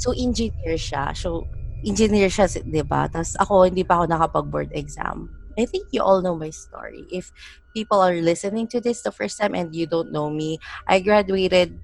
so 0.00 0.16
engineer 0.16 0.80
siya. 0.80 1.12
So 1.12 1.44
engineer 1.84 2.32
siya, 2.32 2.48
'di 2.48 2.84
ba? 2.88 3.12
Tapos 3.12 3.36
ako 3.36 3.68
hindi 3.68 3.84
pa 3.84 4.00
ako 4.00 4.04
nakapag-board 4.08 4.72
exam. 4.72 5.28
I 5.60 5.68
think 5.68 5.92
you 5.92 6.00
all 6.00 6.24
know 6.24 6.32
my 6.32 6.48
story. 6.48 7.04
If 7.12 7.28
people 7.76 8.00
are 8.00 8.16
listening 8.16 8.72
to 8.72 8.80
this 8.80 9.04
the 9.04 9.12
first 9.12 9.36
time 9.36 9.52
and 9.52 9.76
you 9.76 9.84
don't 9.84 10.08
know 10.08 10.32
me, 10.32 10.56
I 10.88 11.04
graduated 11.04 11.76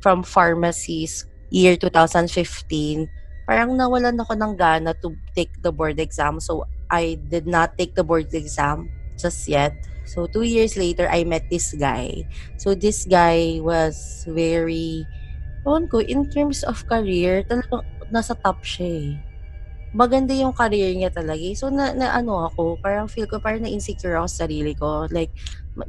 from 0.00 0.24
pharmacies 0.24 1.28
year 1.52 1.76
2015. 1.76 3.08
Parang 3.46 3.74
nawalan 3.74 4.16
ako 4.18 4.32
ng 4.38 4.52
gana 4.56 4.94
to 5.02 5.14
take 5.34 5.50
the 5.62 5.72
board 5.72 5.98
exam. 5.98 6.38
So 6.40 6.64
I 6.90 7.18
did 7.30 7.46
not 7.46 7.78
take 7.78 7.94
the 7.94 8.04
board 8.04 8.32
exam 8.34 8.90
just 9.18 9.46
yet. 9.46 9.74
So 10.10 10.26
two 10.26 10.42
years 10.42 10.74
later, 10.74 11.06
I 11.06 11.22
met 11.22 11.46
this 11.50 11.70
guy. 11.74 12.26
So 12.58 12.74
this 12.74 13.06
guy 13.06 13.62
was 13.62 14.26
very, 14.26 15.06
ewan 15.62 15.86
ko, 15.86 16.02
in 16.02 16.26
terms 16.30 16.66
of 16.66 16.82
career, 16.90 17.46
talagang 17.46 17.86
nasa 18.10 18.34
top 18.34 18.66
siya 18.66 18.90
eh. 18.90 19.10
Maganda 19.94 20.34
yung 20.34 20.54
career 20.54 20.94
niya 20.94 21.14
talaga 21.14 21.42
eh. 21.42 21.54
So 21.54 21.70
na, 21.70 21.94
na 21.94 22.14
ano 22.14 22.46
ako, 22.50 22.78
parang 22.82 23.06
feel 23.06 23.26
ko, 23.30 23.38
parang 23.38 23.62
na-insecure 23.66 24.18
ako 24.18 24.26
sa 24.30 24.46
sarili 24.46 24.74
ko. 24.74 25.06
Like, 25.10 25.30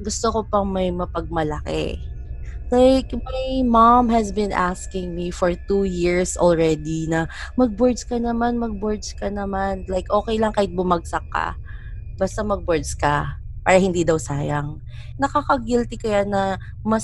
gusto 0.02 0.30
ko 0.30 0.40
pang 0.46 0.70
may 0.70 0.94
mapagmalaki. 0.94 2.11
Like, 2.72 3.12
my 3.12 3.68
mom 3.68 4.08
has 4.16 4.32
been 4.32 4.56
asking 4.56 5.12
me 5.12 5.28
for 5.28 5.52
two 5.68 5.84
years 5.84 6.40
already 6.40 7.04
na 7.04 7.28
mag-boards 7.60 8.08
ka 8.08 8.16
naman, 8.16 8.56
mag-boards 8.56 9.12
ka 9.12 9.28
naman. 9.28 9.84
Like, 9.92 10.08
okay 10.08 10.40
lang 10.40 10.56
kahit 10.56 10.72
bumagsak 10.72 11.28
ka. 11.36 11.60
Basta 12.16 12.48
mag-boards 12.48 12.96
ka 12.96 13.36
para 13.68 13.76
hindi 13.76 14.08
daw 14.08 14.16
sayang. 14.16 14.80
Nakaka-guilty 15.20 16.00
kaya 16.00 16.24
na 16.24 16.56
mas 16.80 17.04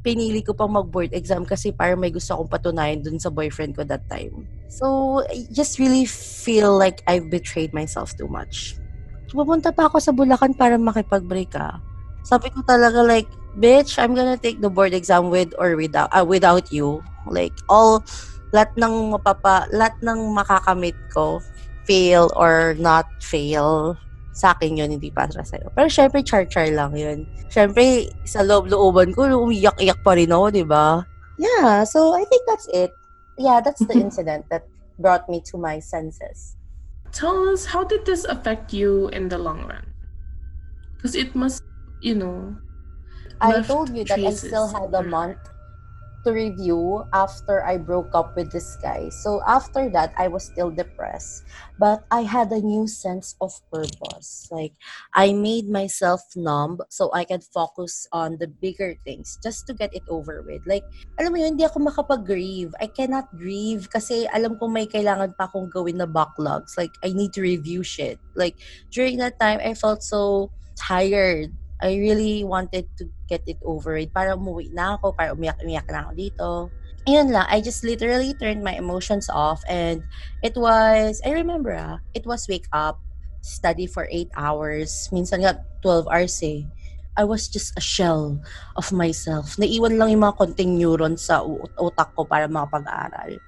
pinili 0.00 0.40
ko 0.40 0.56
pang 0.56 0.72
mag-board 0.72 1.12
exam 1.12 1.44
kasi 1.44 1.76
para 1.76 1.92
may 1.92 2.08
gusto 2.08 2.32
akong 2.32 2.48
patunayan 2.48 3.04
dun 3.04 3.20
sa 3.20 3.28
boyfriend 3.28 3.76
ko 3.76 3.84
that 3.84 4.08
time. 4.08 4.48
So, 4.72 5.20
I 5.28 5.44
just 5.52 5.76
really 5.76 6.08
feel 6.08 6.72
like 6.72 7.04
I've 7.04 7.28
betrayed 7.28 7.76
myself 7.76 8.16
too 8.16 8.32
much. 8.32 8.80
Pupunta 9.28 9.76
pa 9.76 9.92
ako 9.92 10.00
sa 10.00 10.16
Bulacan 10.16 10.56
para 10.56 10.80
makipag-break 10.80 11.52
ah. 11.60 11.84
Sabi 12.22 12.50
ko 12.52 12.62
talaga 12.62 13.02
like, 13.02 13.28
bitch, 13.58 13.98
I'm 13.98 14.14
gonna 14.14 14.38
take 14.38 14.60
the 14.60 14.70
board 14.70 14.94
exam 14.94 15.30
with 15.30 15.54
or 15.58 15.74
without 15.74 16.10
uh, 16.14 16.24
without 16.24 16.70
you. 16.70 17.02
Like 17.28 17.54
all 17.68 18.04
lahat 18.50 18.74
ng 18.78 19.14
mapapa 19.14 19.70
lahat 19.70 19.98
ng 20.02 20.34
makakamit 20.34 20.96
ko 21.14 21.38
fail 21.86 22.30
or 22.38 22.74
not 22.78 23.06
fail 23.22 23.98
sa 24.30 24.54
akin 24.56 24.78
yun, 24.78 24.90
hindi 24.94 25.10
para 25.10 25.28
sa'yo. 25.28 25.68
Pero 25.74 25.88
syempre, 25.90 26.24
char-char 26.24 26.70
lang 26.72 26.96
yun. 26.96 27.26
Syempre, 27.50 28.08
sa 28.24 28.40
loob-looban 28.40 29.12
ko, 29.12 29.26
umiyak-iyak 29.26 30.00
pa 30.00 30.16
rin 30.16 30.32
ako, 30.32 30.46
di 30.54 30.64
ba? 30.64 31.04
Yeah, 31.36 31.84
so 31.84 32.16
I 32.16 32.24
think 32.24 32.48
that's 32.48 32.64
it. 32.72 32.94
Yeah, 33.36 33.60
that's 33.60 33.84
the 33.84 33.96
incident 33.98 34.48
that 34.48 34.64
brought 34.96 35.28
me 35.28 35.44
to 35.52 35.60
my 35.60 35.76
senses. 35.82 36.56
Tell 37.12 37.50
us, 37.50 37.66
how 37.66 37.84
did 37.84 38.06
this 38.06 38.24
affect 38.24 38.72
you 38.72 39.10
in 39.10 39.28
the 39.28 39.36
long 39.36 39.66
run? 39.66 39.92
Because 40.96 41.18
it 41.18 41.34
must, 41.34 41.64
you 42.00 42.14
know, 42.14 42.56
I 43.40 43.62
told 43.62 43.94
you 43.94 44.04
that 44.04 44.18
I 44.18 44.30
still 44.32 44.68
had 44.68 44.92
a 44.94 45.02
month 45.02 45.38
to 46.24 46.32
review 46.32 47.04
after 47.12 47.64
I 47.64 47.78
broke 47.78 48.12
up 48.12 48.36
with 48.36 48.52
this 48.52 48.76
guy. 48.76 49.08
So 49.08 49.40
after 49.46 49.88
that, 49.90 50.12
I 50.18 50.28
was 50.28 50.44
still 50.44 50.70
depressed, 50.70 51.44
but 51.78 52.04
I 52.10 52.22
had 52.22 52.52
a 52.52 52.60
new 52.60 52.86
sense 52.86 53.34
of 53.40 53.52
purpose. 53.72 54.48
Like 54.50 54.72
I 55.14 55.32
made 55.32 55.68
myself 55.68 56.20
numb 56.36 56.80
so 56.90 57.10
I 57.14 57.24
could 57.24 57.44
focus 57.44 58.06
on 58.12 58.36
the 58.38 58.48
bigger 58.48 58.96
things 59.04 59.38
just 59.42 59.66
to 59.68 59.74
get 59.74 59.94
it 59.94 60.04
over 60.08 60.44
with. 60.44 60.60
Like 60.66 60.84
alam 61.16 61.32
mo 61.32 61.38
yun, 61.40 61.56
hindi 61.56 61.64
ako 61.64 61.88
makapag-grieve. 61.88 62.76
I 62.80 62.92
cannot 62.92 63.32
grieve 63.32 63.88
kasi 63.88 64.28
alam 64.28 64.60
ko 64.60 64.68
may 64.68 64.84
kailangan 64.84 65.32
pa 65.40 65.48
akong 65.48 65.72
gawin 65.72 66.04
na 66.04 66.06
backlogs. 66.06 66.76
Like 66.76 66.92
I 67.00 67.16
need 67.16 67.32
to 67.34 67.42
review 67.42 67.82
shit. 67.82 68.20
Like 68.36 68.60
during 68.92 69.16
that 69.24 69.40
time, 69.40 69.60
I 69.64 69.72
felt 69.72 70.04
so 70.04 70.52
tired 70.76 71.56
I 71.80 71.96
really 71.96 72.44
wanted 72.44 72.86
to 73.00 73.08
get 73.28 73.40
it 73.48 73.56
over 73.64 73.96
it. 73.96 74.12
Para 74.12 74.36
umuwi 74.36 74.72
na 74.72 75.00
ako, 75.00 75.16
para 75.16 75.32
umiyak-umiyak 75.32 75.88
na 75.88 76.08
ako 76.08 76.12
dito. 76.12 76.48
Ayun 77.08 77.32
lang, 77.32 77.48
I 77.48 77.64
just 77.64 77.80
literally 77.80 78.36
turned 78.36 78.60
my 78.60 78.76
emotions 78.76 79.32
off 79.32 79.64
and 79.64 80.04
it 80.44 80.52
was, 80.52 81.24
I 81.24 81.32
remember 81.32 81.72
ah, 81.72 81.96
it 82.12 82.28
was 82.28 82.44
wake 82.44 82.68
up, 82.76 83.00
study 83.40 83.88
for 83.88 84.04
8 84.12 84.28
hours, 84.36 85.08
minsan 85.08 85.40
nga 85.40 85.64
12 85.80 86.12
hours 86.12 86.36
eh. 86.44 86.68
I 87.16 87.24
was 87.24 87.48
just 87.48 87.72
a 87.76 87.80
shell 87.80 88.36
of 88.76 88.92
myself. 88.92 89.56
Naiwan 89.56 89.96
lang 89.96 90.12
yung 90.12 90.24
mga 90.28 90.36
konting 90.36 90.76
neurons 90.76 91.32
sa 91.32 91.40
utak 91.80 92.12
ko 92.12 92.28
para 92.28 92.44
makapag-aral. 92.48 93.40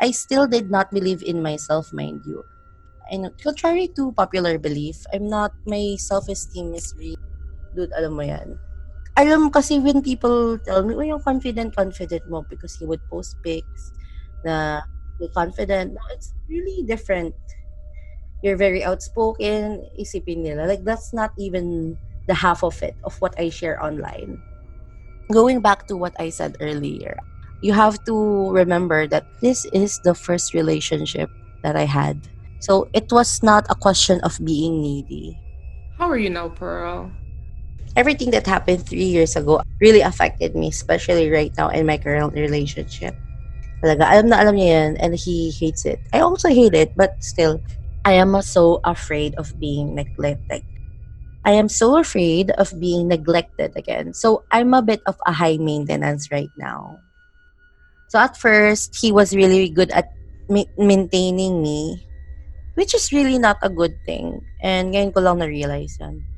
I 0.00 0.12
still 0.12 0.44
did 0.44 0.68
not 0.68 0.92
believe 0.92 1.24
in 1.24 1.40
myself, 1.40 1.92
mind 1.96 2.24
you. 2.28 2.44
And 3.10 3.32
contrary 3.40 3.88
to 3.96 4.12
popular 4.12 4.60
belief, 4.60 5.04
I'm 5.12 5.26
not, 5.28 5.56
my 5.64 5.96
self-esteem 5.98 6.76
is 6.76 6.94
really 6.96 7.18
dude, 7.74 7.92
alam 7.96 8.12
mo 8.14 8.22
yan. 8.22 8.58
Alam 9.18 9.50
kasi 9.50 9.78
when 9.78 10.02
people 10.02 10.56
tell 10.62 10.82
me, 10.86 10.94
oh, 10.94 11.04
yung 11.04 11.22
confident, 11.22 11.74
confident 11.74 12.22
mo 12.30 12.46
because 12.48 12.74
he 12.78 12.86
would 12.86 13.02
post 13.10 13.36
pics 13.42 13.92
na 14.44 14.80
confident. 15.34 15.92
No, 15.92 16.00
it's 16.14 16.32
really 16.48 16.86
different. 16.86 17.34
You're 18.40 18.56
very 18.56 18.80
outspoken, 18.80 19.84
isipin 20.00 20.48
nila. 20.48 20.64
Like, 20.64 20.84
that's 20.84 21.12
not 21.12 21.32
even 21.36 21.98
the 22.26 22.32
half 22.32 22.64
of 22.64 22.80
it, 22.82 22.96
of 23.04 23.20
what 23.20 23.34
I 23.36 23.50
share 23.50 23.76
online. 23.82 24.40
Going 25.30 25.60
back 25.60 25.86
to 25.88 25.96
what 25.96 26.16
I 26.18 26.30
said 26.30 26.56
earlier, 26.60 27.18
you 27.60 27.74
have 27.74 28.02
to 28.06 28.50
remember 28.50 29.06
that 29.08 29.26
this 29.42 29.66
is 29.74 30.00
the 30.04 30.14
first 30.14 30.54
relationship 30.54 31.28
that 31.62 31.76
I 31.76 31.84
had. 31.84 32.24
So 32.60 32.88
it 32.94 33.12
was 33.12 33.42
not 33.42 33.66
a 33.68 33.74
question 33.74 34.20
of 34.22 34.40
being 34.42 34.80
needy. 34.80 35.36
How 35.98 36.08
are 36.08 36.16
you 36.16 36.30
now, 36.30 36.48
Pearl? 36.48 37.12
Everything 37.96 38.30
that 38.30 38.46
happened 38.46 38.86
three 38.86 39.08
years 39.08 39.36
ago 39.36 39.62
really 39.80 40.00
affected 40.00 40.54
me, 40.54 40.68
especially 40.68 41.30
right 41.30 41.52
now 41.56 41.68
in 41.68 41.86
my 41.86 41.98
current 41.98 42.34
relationship. 42.34 43.14
Talaga, 43.82 44.04
alam 44.12 44.28
na 44.28 44.36
alam 44.40 44.54
niya 44.54 44.68
yan, 44.68 44.90
and 45.00 45.16
he 45.16 45.50
hates 45.50 45.86
it. 45.86 45.98
I 46.12 46.20
also 46.20 46.48
hate 46.48 46.74
it, 46.74 46.92
but 46.96 47.16
still, 47.24 47.60
I 48.04 48.14
am 48.20 48.36
so 48.42 48.80
afraid 48.84 49.34
of 49.36 49.56
being 49.58 49.94
neglected. 49.94 50.62
I 51.44 51.56
am 51.56 51.68
so 51.72 51.96
afraid 51.96 52.52
of 52.60 52.68
being 52.76 53.08
neglected 53.08 53.72
again. 53.74 54.12
So 54.12 54.44
I'm 54.52 54.74
a 54.74 54.84
bit 54.84 55.00
of 55.06 55.16
a 55.24 55.32
high 55.32 55.56
maintenance 55.56 56.28
right 56.30 56.52
now. 56.58 57.00
So 58.08 58.18
at 58.18 58.36
first, 58.36 58.92
he 59.00 59.12
was 59.12 59.34
really 59.34 59.70
good 59.70 59.90
at 59.92 60.12
ma- 60.50 60.68
maintaining 60.76 61.62
me, 61.62 62.04
which 62.74 62.92
is 62.92 63.12
really 63.12 63.38
not 63.38 63.56
a 63.62 63.72
good 63.72 63.96
thing. 64.04 64.44
And 64.60 64.92
ngayon 64.92 65.16
ko 65.16 65.24
lang 65.24 65.40
na-realize 65.40 65.96
yan 65.96 66.29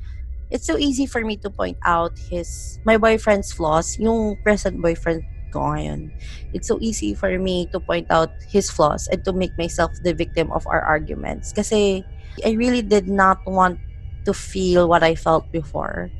it's 0.53 0.69
so 0.69 0.77
easy 0.77 1.09
for 1.09 1.25
me 1.25 1.35
to 1.41 1.49
point 1.49 1.81
out 1.81 2.13
his 2.29 2.77
my 2.85 2.95
boyfriend's 2.95 3.51
flaws, 3.51 3.97
yung 3.97 4.37
present 4.45 4.77
boyfriend 4.77 5.25
ko 5.49 5.73
ngayon. 5.73 6.13
It's 6.53 6.69
so 6.69 6.77
easy 6.79 7.17
for 7.17 7.33
me 7.41 7.65
to 7.73 7.81
point 7.81 8.07
out 8.13 8.29
his 8.45 8.69
flaws 8.69 9.09
and 9.09 9.25
to 9.25 9.33
make 9.33 9.57
myself 9.57 9.89
the 10.05 10.13
victim 10.13 10.53
of 10.53 10.63
our 10.69 10.85
arguments. 10.85 11.49
Kasi 11.51 12.05
I 12.45 12.53
really 12.53 12.85
did 12.85 13.09
not 13.09 13.41
want 13.49 13.81
to 14.25 14.33
feel 14.33 14.85
what 14.87 15.01
I 15.01 15.17
felt 15.17 15.49
before. 15.51 16.13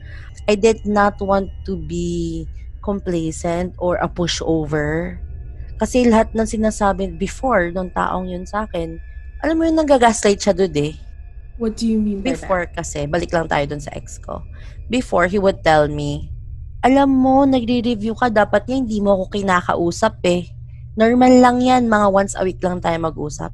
I 0.50 0.58
did 0.58 0.84
not 0.84 1.22
want 1.22 1.54
to 1.70 1.78
be 1.78 2.50
complacent 2.82 3.78
or 3.78 4.02
a 4.02 4.10
pushover. 4.10 5.18
Kasi 5.78 6.10
lahat 6.10 6.34
ng 6.36 6.46
sinasabi 6.46 7.18
before 7.18 7.72
nung 7.72 7.90
taong 7.94 8.30
yun 8.30 8.46
sa 8.46 8.70
akin, 8.70 8.98
alam 9.42 9.56
mo 9.58 9.63
yun, 9.66 9.75
nagagaslight 9.75 10.40
siya 10.40 10.54
doon 10.56 10.75
eh. 10.78 10.94
What 11.62 11.78
do 11.78 11.86
you 11.86 12.02
mean 12.02 12.26
by 12.26 12.34
Before 12.34 12.66
that? 12.66 12.82
kasi, 12.82 13.06
balik 13.06 13.30
lang 13.30 13.46
tayo 13.46 13.66
dun 13.70 13.82
sa 13.82 13.94
ex 13.94 14.18
ko. 14.18 14.42
Before, 14.90 15.30
he 15.30 15.38
would 15.38 15.62
tell 15.62 15.86
me, 15.86 16.34
alam 16.82 17.14
mo, 17.14 17.46
nagre-review 17.46 18.18
ka, 18.18 18.34
dapat 18.34 18.66
nga 18.66 18.76
hindi 18.76 19.00
mo 19.00 19.16
ako 19.16 19.38
kinakausap 19.38 20.18
eh. 20.26 20.50
Normal 20.98 21.40
lang 21.40 21.58
yan, 21.62 21.90
mga 21.90 22.08
once 22.10 22.34
a 22.34 22.44
week 22.44 22.62
lang 22.62 22.82
tayo 22.82 22.98
mag-usap. 23.02 23.54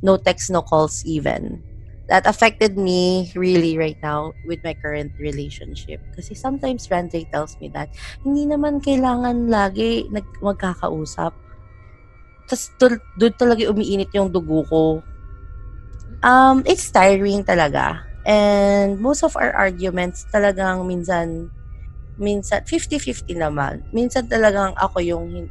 No 0.00 0.16
text, 0.16 0.48
no 0.50 0.64
calls 0.64 1.04
even. 1.04 1.60
That 2.08 2.24
affected 2.24 2.80
me 2.80 3.28
really 3.36 3.76
right 3.76 4.00
now 4.00 4.32
with 4.48 4.64
my 4.64 4.72
current 4.72 5.12
relationship. 5.20 6.00
Kasi 6.16 6.32
sometimes 6.32 6.88
Randre 6.88 7.28
tells 7.28 7.60
me 7.60 7.68
that, 7.76 7.92
hindi 8.24 8.48
naman 8.48 8.80
kailangan 8.80 9.52
lagi 9.52 10.08
nag 10.08 10.24
magkakausap. 10.40 11.36
Tapos 12.48 12.64
doon 13.20 13.34
talaga 13.36 13.68
umiinit 13.68 14.08
yung 14.16 14.32
dugo 14.32 14.64
ko. 14.72 14.84
Um, 16.22 16.62
it's 16.66 16.90
tiring 16.90 17.44
talaga. 17.44 18.02
And 18.26 19.00
most 19.00 19.22
of 19.24 19.36
our 19.38 19.54
arguments 19.54 20.26
talagang 20.28 20.84
minsan 20.84 21.48
minsan 22.18 22.66
50-50 22.66 23.38
naman. 23.38 23.86
Minsan 23.94 24.26
talagang 24.26 24.74
ako 24.76 24.98
yung 25.00 25.48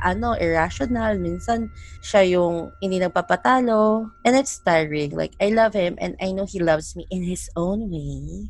ano, 0.00 0.36
irrational. 0.36 1.16
Minsan 1.20 1.72
siya 2.00 2.24
yung 2.36 2.72
hindi 2.80 3.00
nagpapatalo. 3.00 4.08
And 4.24 4.36
it's 4.36 4.60
tiring. 4.60 5.16
Like, 5.16 5.36
I 5.40 5.52
love 5.52 5.72
him 5.72 5.96
and 6.00 6.16
I 6.20 6.32
know 6.32 6.44
he 6.48 6.60
loves 6.60 6.96
me 6.96 7.06
in 7.10 7.24
his 7.24 7.48
own 7.56 7.88
way. 7.92 8.48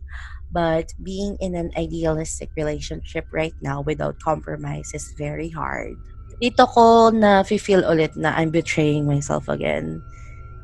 But 0.50 0.91
being 0.99 1.39
in 1.39 1.55
an 1.55 1.71
idealistic 1.79 2.50
relationship 2.59 3.27
right 3.31 3.55
now 3.62 3.83
without 3.83 4.19
compromise 4.19 4.91
is 4.95 5.15
very 5.15 5.50
hard. 5.50 5.95
Dito 6.43 6.67
ko 6.67 7.15
na 7.15 7.47
feel 7.47 7.87
ulit 7.87 8.19
na 8.19 8.35
I'm 8.35 8.50
betraying 8.50 9.07
myself 9.07 9.47
again. 9.47 10.03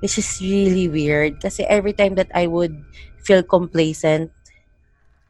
Which 0.00 0.18
is 0.18 0.40
really 0.40 0.88
weird. 0.88 1.40
Kasi 1.40 1.64
every 1.64 1.92
time 1.92 2.14
that 2.16 2.30
I 2.34 2.46
would 2.46 2.76
feel 3.22 3.42
complacent 3.42 4.30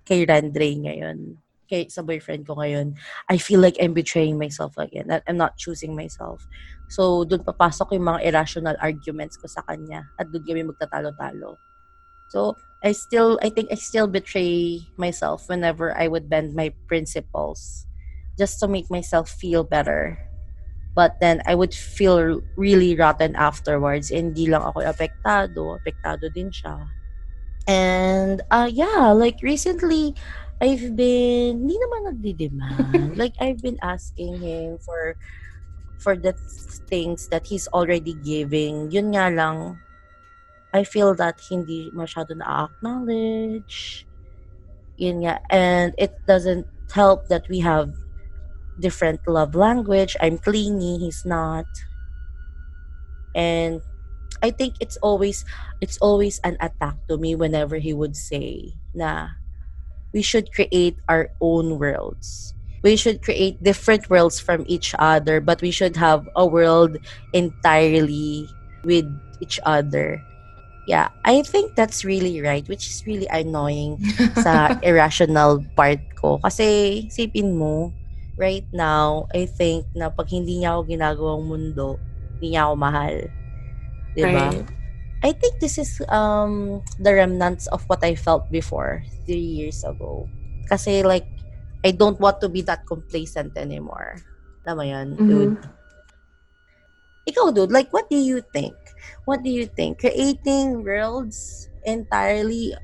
kay 0.06 0.26
Randre 0.26 0.78
ngayon, 0.86 1.38
kay 1.66 1.90
sa 1.90 2.02
boyfriend 2.02 2.46
ko 2.46 2.54
ngayon, 2.58 2.94
I 3.26 3.38
feel 3.38 3.58
like 3.58 3.74
I'm 3.82 3.94
betraying 3.94 4.38
myself 4.38 4.78
again. 4.78 5.10
That 5.10 5.26
I'm 5.26 5.36
not 5.36 5.58
choosing 5.58 5.98
myself. 5.98 6.46
So, 6.86 7.26
doon 7.26 7.42
papasok 7.42 7.98
yung 7.98 8.06
mga 8.06 8.22
irrational 8.30 8.78
arguments 8.78 9.34
ko 9.34 9.50
sa 9.50 9.66
kanya. 9.66 10.06
At 10.14 10.30
doon 10.30 10.46
kami 10.46 10.62
magtatalo-talo. 10.62 11.58
So, 12.30 12.54
I 12.82 12.94
still, 12.94 13.38
I 13.42 13.50
think 13.50 13.70
I 13.70 13.74
still 13.74 14.06
betray 14.06 14.86
myself 14.94 15.50
whenever 15.50 15.90
I 15.98 16.06
would 16.06 16.30
bend 16.30 16.54
my 16.54 16.70
principles 16.86 17.86
just 18.38 18.60
to 18.60 18.68
make 18.68 18.90
myself 18.90 19.30
feel 19.30 19.64
better. 19.64 20.25
But 20.96 21.20
then, 21.20 21.44
I 21.44 21.54
would 21.54 21.76
feel 21.76 22.40
really 22.56 22.96
rotten 22.96 23.36
afterwards. 23.36 24.08
Hindi 24.08 24.48
lang 24.48 24.64
ako 24.64 24.80
apektado. 24.80 25.76
Apektado 25.76 26.32
din 26.32 26.48
siya. 26.48 26.88
And, 27.68 28.40
uh, 28.48 28.72
yeah, 28.72 29.12
like 29.12 29.36
recently, 29.44 30.16
I've 30.56 30.96
been, 30.96 31.68
hindi 31.68 31.76
naman 31.76 32.00
nagdi-demand. 32.08 33.16
like, 33.20 33.36
I've 33.36 33.60
been 33.60 33.76
asking 33.84 34.40
him 34.40 34.80
for, 34.80 35.20
for 36.00 36.16
the 36.16 36.32
things 36.88 37.28
that 37.28 37.44
he's 37.44 37.68
already 37.76 38.16
giving. 38.24 38.88
Yun 38.88 39.12
nga 39.12 39.28
lang, 39.28 39.76
I 40.72 40.84
feel 40.84 41.12
that 41.20 41.36
hindi 41.44 41.92
masyado 41.92 42.32
na-acknowledge. 42.32 44.08
Yun 44.96 45.28
nga. 45.28 45.44
And 45.52 45.92
it 45.98 46.16
doesn't 46.24 46.64
help 46.88 47.28
that 47.28 47.44
we 47.52 47.60
have 47.60 47.92
different 48.78 49.20
love 49.26 49.54
language. 49.54 50.16
I'm 50.20 50.38
clingy, 50.38 50.98
he's 50.98 51.24
not. 51.24 51.66
And 53.34 53.82
I 54.42 54.50
think 54.50 54.76
it's 54.80 54.96
always 54.98 55.44
it's 55.80 55.98
always 55.98 56.40
an 56.44 56.56
attack 56.60 56.96
to 57.08 57.16
me 57.16 57.34
whenever 57.34 57.76
he 57.76 57.92
would 57.92 58.16
say 58.16 58.76
na 58.94 59.36
we 60.12 60.22
should 60.22 60.52
create 60.52 60.96
our 61.08 61.28
own 61.40 61.78
worlds. 61.78 62.54
We 62.82 62.96
should 62.96 63.20
create 63.20 63.60
different 63.62 64.08
worlds 64.08 64.38
from 64.38 64.64
each 64.68 64.94
other, 64.98 65.40
but 65.40 65.60
we 65.60 65.70
should 65.70 65.96
have 65.96 66.28
a 66.36 66.46
world 66.46 66.96
entirely 67.32 68.48
with 68.84 69.04
each 69.40 69.58
other. 69.66 70.22
Yeah, 70.86 71.10
I 71.24 71.42
think 71.42 71.74
that's 71.74 72.04
really 72.04 72.40
right, 72.40 72.62
which 72.68 72.86
is 72.86 73.02
really 73.04 73.26
annoying 73.26 73.98
sa 74.40 74.78
irrational 74.86 75.66
part 75.74 75.98
ko. 76.14 76.38
Kasi, 76.38 77.10
sipin 77.10 77.58
mo, 77.58 77.90
right 78.36 78.68
now, 78.72 79.26
I 79.32 79.48
think 79.48 79.88
na 79.96 80.08
pag 80.12 80.28
hindi 80.28 80.60
niya 80.62 80.76
ako 80.76 80.82
ginagawang 80.88 81.44
mundo, 81.48 81.96
hindi 82.36 82.54
niya 82.54 82.68
ako 82.68 82.74
mahal. 82.76 83.16
Diba? 84.16 84.48
Right. 84.52 84.66
I 85.24 85.32
think 85.32 85.58
this 85.58 85.80
is 85.80 85.98
um 86.12 86.84
the 87.00 87.10
remnants 87.10 87.66
of 87.72 87.82
what 87.88 88.04
I 88.04 88.14
felt 88.14 88.46
before 88.52 89.02
three 89.24 89.64
years 89.64 89.82
ago. 89.82 90.28
Kasi 90.68 91.02
like, 91.02 91.26
I 91.82 91.90
don't 91.90 92.20
want 92.20 92.40
to 92.44 92.48
be 92.48 92.62
that 92.68 92.86
complacent 92.86 93.56
anymore. 93.56 94.20
Alam 94.66 94.76
mo 94.76 94.84
yun, 94.84 95.08
dude? 95.16 95.56
Mhm. 95.56 95.74
Ikaw, 97.26 97.50
dude, 97.54 97.74
like, 97.74 97.90
what 97.90 98.06
do 98.06 98.14
you 98.18 98.38
think? 98.54 98.74
What 99.26 99.42
do 99.42 99.50
you 99.50 99.66
think? 99.66 99.98
Creating 99.98 100.86
worlds 100.86 101.66
entirely 101.82 102.74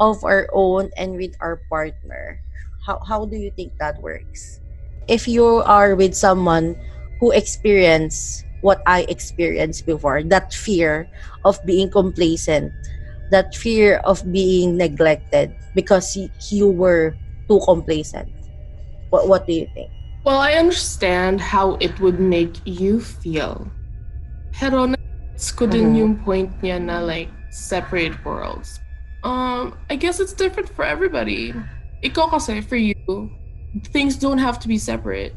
of 0.00 0.24
our 0.24 0.48
own 0.52 0.88
and 0.96 1.16
with 1.16 1.36
our 1.40 1.60
partner. 1.68 2.43
How, 2.84 3.00
how 3.06 3.24
do 3.24 3.36
you 3.36 3.50
think 3.56 3.72
that 3.80 4.00
works? 4.02 4.60
If 5.08 5.26
you 5.26 5.44
are 5.64 5.94
with 5.96 6.14
someone 6.14 6.76
who 7.20 7.30
experienced 7.32 8.44
what 8.60 8.82
I 8.86 9.06
experienced 9.08 9.86
before, 9.86 10.22
that 10.24 10.52
fear 10.52 11.08
of 11.44 11.58
being 11.64 11.90
complacent, 11.90 12.72
that 13.30 13.54
fear 13.54 14.00
of 14.04 14.20
being 14.32 14.76
neglected 14.76 15.54
because 15.74 16.16
you 16.50 16.68
were 16.68 17.16
too 17.48 17.60
complacent. 17.64 18.28
What, 19.10 19.28
what 19.28 19.46
do 19.46 19.52
you 19.52 19.68
think? 19.74 19.90
Well, 20.24 20.38
I 20.38 20.52
understand 20.54 21.40
how 21.40 21.76
it 21.80 22.00
would 22.00 22.20
make 22.20 22.56
you 22.64 23.00
feel. 23.00 23.68
Pero 24.52 24.94
ko 25.56 25.66
din 25.66 25.92
Mhm. 25.92 25.98
yung 25.98 26.14
point 26.24 26.50
niya 26.62 26.80
na 26.80 27.00
like 27.00 27.28
separate 27.50 28.16
worlds. 28.24 28.80
Um, 29.24 29.76
I 29.88 29.96
guess 29.96 30.20
it's 30.20 30.32
different 30.32 30.68
for 30.68 30.84
everybody. 30.84 31.52
Ikaw 32.04 32.36
kasi, 32.36 32.60
for 32.60 32.76
you, 32.76 33.32
things 33.88 34.20
don't 34.20 34.38
have 34.38 34.60
to 34.60 34.68
be 34.68 34.76
separate. 34.76 35.32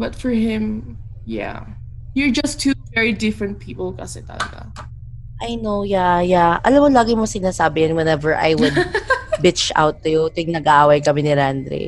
But 0.00 0.16
for 0.16 0.32
him, 0.32 0.96
yeah. 1.28 1.68
You're 2.16 2.32
just 2.32 2.58
two 2.58 2.72
very 2.96 3.12
different 3.12 3.60
people 3.60 3.92
kasi 3.92 4.24
talaga. 4.24 4.72
I 5.38 5.54
know, 5.60 5.84
yeah, 5.84 6.24
yeah. 6.24 6.58
Alam 6.64 6.88
mo, 6.88 6.88
lagi 6.90 7.12
mo 7.14 7.28
sinasabi 7.28 7.86
yan 7.86 7.94
whenever 7.94 8.34
I 8.34 8.56
would 8.56 8.74
bitch 9.44 9.70
out 9.76 10.02
to 10.02 10.08
you, 10.10 10.22
ting 10.34 10.50
nag-aaway 10.50 11.04
kami 11.04 11.22
ni 11.22 11.36
Randre. 11.36 11.84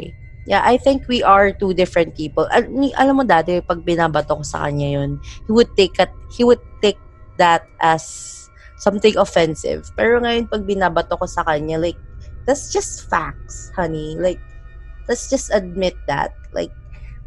Yeah, 0.47 0.63
I 0.63 0.77
think 0.77 1.09
we 1.09 1.25
are 1.25 1.51
two 1.51 1.75
different 1.75 2.15
people. 2.15 2.47
Al- 2.53 2.71
alam 2.95 3.15
mo 3.17 3.25
dati, 3.25 3.59
pag 3.65 3.83
binabato 3.83 4.39
ko 4.39 4.45
sa 4.45 4.69
kanya 4.69 5.01
yun, 5.01 5.19
he 5.49 5.51
would 5.51 5.71
take 5.75 5.99
it, 5.99 6.13
he 6.31 6.45
would 6.45 6.63
take 6.85 7.01
that 7.41 7.67
as 7.81 8.05
something 8.79 9.17
offensive. 9.19 9.89
Pero 9.97 10.21
ngayon, 10.23 10.47
pag 10.47 10.63
binabato 10.69 11.19
ko 11.19 11.27
sa 11.27 11.43
kanya, 11.43 11.81
like, 11.81 11.99
that's 12.47 12.73
just 12.73 13.09
facts, 13.09 13.73
honey. 13.75 14.17
Like, 14.19 14.41
let's 15.09 15.31
just 15.31 15.51
admit 15.53 15.97
that. 16.07 16.35
Like, 16.53 16.73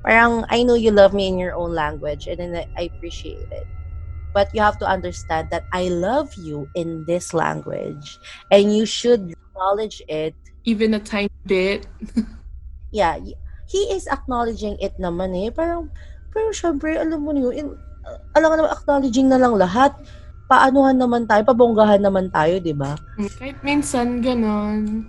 parang, 0.03 0.45
I 0.49 0.63
know 0.63 0.75
you 0.75 0.91
love 0.91 1.13
me 1.13 1.27
in 1.27 1.37
your 1.37 1.55
own 1.55 1.73
language, 1.73 2.27
and 2.27 2.39
then 2.39 2.67
I, 2.77 2.89
appreciate 2.91 3.47
it. 3.51 3.67
But 4.33 4.49
you 4.53 4.61
have 4.61 4.79
to 4.79 4.87
understand 4.87 5.49
that 5.51 5.65
I 5.73 5.89
love 5.89 6.33
you 6.35 6.69
in 6.75 7.05
this 7.05 7.33
language, 7.33 8.19
and 8.49 8.75
you 8.75 8.85
should 8.85 9.35
acknowledge 9.53 10.01
it 10.07 10.33
Even 10.63 10.95
a 10.95 10.99
tiny 10.99 11.29
bit. 11.45 11.87
yeah, 12.91 13.19
he 13.67 13.81
is 13.91 14.07
acknowledging 14.07 14.79
it 14.79 14.95
naman 14.95 15.35
eh. 15.35 15.51
Parang, 15.51 15.91
pero 16.31 16.55
syempre, 16.55 16.95
alam 16.95 17.19
mo 17.19 17.35
yun, 17.35 17.51
in, 17.51 17.67
alam 18.31 18.47
ka 18.47 18.55
naman, 18.55 18.71
acknowledging 18.71 19.27
na 19.27 19.35
lang 19.35 19.59
lahat. 19.59 19.91
Paanuhan 20.53 21.01
naman 21.01 21.25
tayo, 21.25 21.41
pabonggahan 21.49 21.97
naman 21.97 22.29
tayo, 22.29 22.61
di 22.61 22.77
ba? 22.77 22.93
Kahit 23.41 23.57
minsan, 23.65 24.21
ganon. 24.21 25.01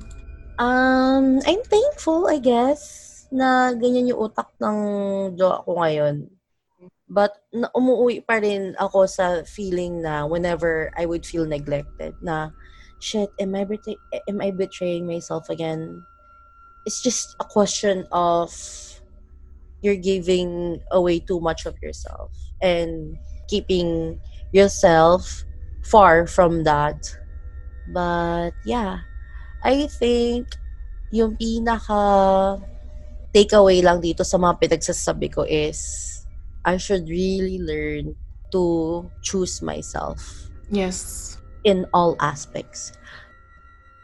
Um, 0.56 1.36
I'm 1.44 1.60
thankful, 1.68 2.32
I 2.32 2.40
guess, 2.40 2.80
na 3.28 3.76
ganyan 3.76 4.08
yung 4.08 4.24
utak 4.24 4.48
ng 4.56 4.78
jowa 5.36 5.60
ko 5.68 5.84
ngayon. 5.84 6.32
But 7.04 7.44
na, 7.52 7.68
umuwi 7.76 8.24
pa 8.24 8.40
rin 8.40 8.72
ako 8.80 9.04
sa 9.04 9.44
feeling 9.44 10.00
na 10.00 10.24
whenever 10.24 10.88
I 10.96 11.04
would 11.04 11.28
feel 11.28 11.44
neglected, 11.44 12.16
na, 12.24 12.48
shit, 12.96 13.28
am 13.36 13.52
I, 13.52 13.68
betray- 13.68 14.00
am 14.24 14.40
I 14.40 14.48
betraying 14.48 15.04
myself 15.04 15.52
again? 15.52 16.00
It's 16.88 17.04
just 17.04 17.36
a 17.36 17.44
question 17.44 18.08
of 18.16 18.48
you're 19.84 20.00
giving 20.00 20.80
away 20.88 21.20
too 21.20 21.44
much 21.44 21.68
of 21.68 21.76
yourself 21.84 22.32
and 22.64 23.20
keeping 23.44 24.16
yourself 24.54 25.42
far 25.82 26.30
from 26.30 26.62
that. 26.62 27.02
But 27.90 28.54
yeah, 28.64 29.02
I 29.60 29.90
think 29.90 30.54
yung 31.10 31.34
pinaka 31.36 32.62
takeaway 33.34 33.82
lang 33.82 33.98
dito 33.98 34.22
sa 34.22 34.38
mga 34.38 34.62
pinagsasabi 34.62 35.28
ko 35.34 35.42
is 35.42 36.22
I 36.64 36.78
should 36.78 37.10
really 37.10 37.58
learn 37.58 38.14
to 38.54 39.04
choose 39.20 39.58
myself 39.60 40.48
Yes. 40.70 41.36
in 41.66 41.84
all 41.92 42.14
aspects 42.22 42.94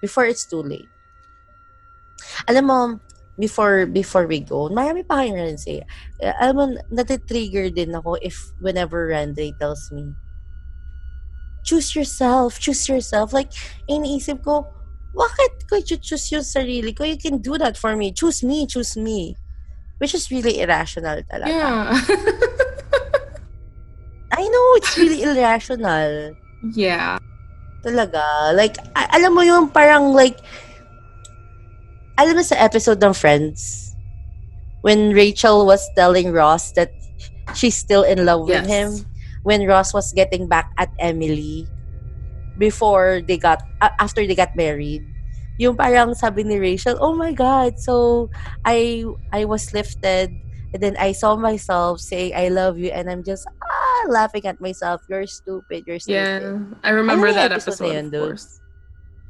before 0.03 0.27
it's 0.27 0.45
too 0.45 0.61
late. 0.61 0.91
Alam 2.51 2.65
mo, 2.69 2.79
before 3.41 3.89
before 3.89 4.27
we 4.29 4.45
go, 4.45 4.69
marami 4.69 5.07
pa 5.07 5.25
kayong 5.25 5.41
rin 5.41 5.57
say. 5.57 5.81
Eh, 6.21 6.35
alam 6.37 6.55
mo, 6.57 6.65
natitrigger 6.93 7.73
din 7.73 7.97
ako 7.97 8.21
if 8.21 8.37
whenever 8.61 9.09
Randy 9.09 9.57
tells 9.57 9.89
me, 9.89 10.13
choose 11.63 11.95
yourself, 11.95 12.59
choose 12.59 12.89
yourself. 12.89 13.33
Like, 13.33 13.53
iniisip 13.89 14.45
ko, 14.45 14.67
bakit 15.15 15.67
ko 15.69 15.77
you 15.77 15.97
choose 15.99 16.31
yung 16.33 16.47
sarili 16.47 16.95
ko? 16.97 17.05
You 17.05 17.19
can 17.19 17.39
do 17.39 17.59
that 17.59 17.77
for 17.77 17.97
me. 17.97 18.13
Choose 18.13 18.43
me, 18.43 18.67
choose 18.67 18.97
me. 18.97 19.37
Which 19.99 20.15
is 20.15 20.31
really 20.31 20.61
irrational 20.61 21.23
talaga. 21.29 21.51
Yeah. 21.51 21.93
I 24.33 24.43
know, 24.47 24.67
it's 24.79 24.97
really 24.97 25.23
irrational. 25.23 26.37
yeah. 26.73 27.19
Talaga. 27.85 28.55
Like, 28.55 28.77
alam 28.95 29.35
mo 29.35 29.41
yung 29.41 29.69
parang 29.69 30.13
like, 30.13 30.39
alam 32.17 32.37
mo 32.37 32.43
sa 32.45 32.57
episode 32.61 33.03
ng 33.03 33.13
Friends, 33.13 33.93
when 34.83 35.13
Rachel 35.13 35.67
was 35.67 35.81
telling 35.97 36.33
Ross 36.33 36.73
that 36.73 36.93
she's 37.57 37.77
still 37.77 38.05
in 38.05 38.25
love 38.25 38.47
with 38.47 38.67
him, 38.69 39.05
when 39.43 39.67
Ross 39.67 39.95
was 39.95 40.13
getting 40.13 40.49
back 40.49 40.73
at 40.79 40.91
Emily, 40.99 41.67
before 42.59 43.23
they 43.27 43.39
got, 43.39 43.63
a- 43.81 43.95
after 44.01 44.27
they 44.27 44.35
got 44.35 44.57
married, 44.57 45.05
yung 45.59 45.77
parang 45.77 46.15
sabi 46.15 46.43
ni 46.43 46.59
Rachel, 46.59 46.97
oh 47.01 47.15
my 47.15 47.33
God, 47.33 47.79
so 47.79 48.31
I, 48.65 49.05
I 49.33 49.45
was 49.45 49.73
lifted, 49.73 50.33
and 50.73 50.83
then 50.83 50.97
I 50.97 51.13
saw 51.13 51.37
myself 51.37 52.01
saying, 52.01 52.33
I 52.35 52.49
love 52.49 52.79
you, 52.79 52.89
and 52.89 53.11
I'm 53.11 53.23
just, 53.23 53.47
ah, 53.63 54.05
laughing 54.09 54.47
at 54.47 54.61
myself, 54.61 55.03
you're 55.09 55.27
stupid, 55.27 55.85
you're 55.87 56.01
stupid. 56.01 56.41
Yeah. 56.43 56.59
I 56.83 56.91
remember 56.91 57.29
yung 57.29 57.37
that 57.37 57.53
episode 57.53 57.93
episode, 57.93 58.15
of 58.15 58.23
course. 58.25 58.61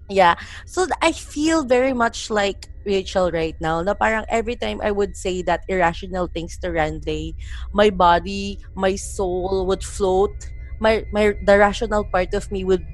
Yeah. 0.08 0.34
So 0.66 0.86
I 1.02 1.10
feel 1.12 1.64
very 1.64 1.92
much 1.92 2.30
like 2.30 2.69
Rachel 2.84 3.30
right 3.30 3.56
now. 3.60 3.82
Na 3.82 3.94
parang 3.94 4.24
every 4.28 4.56
time 4.56 4.80
I 4.82 4.90
would 4.90 5.16
say 5.16 5.42
that 5.44 5.64
irrational 5.68 6.28
things 6.28 6.56
to 6.64 6.70
Randy, 6.72 7.36
my 7.72 7.90
body, 7.90 8.58
my 8.74 8.96
soul 8.96 9.66
would 9.68 9.84
float. 9.84 10.32
My 10.80 11.04
my 11.12 11.36
the 11.44 11.58
rational 11.60 12.04
part 12.08 12.32
of 12.32 12.48
me 12.50 12.64
would 12.64 12.84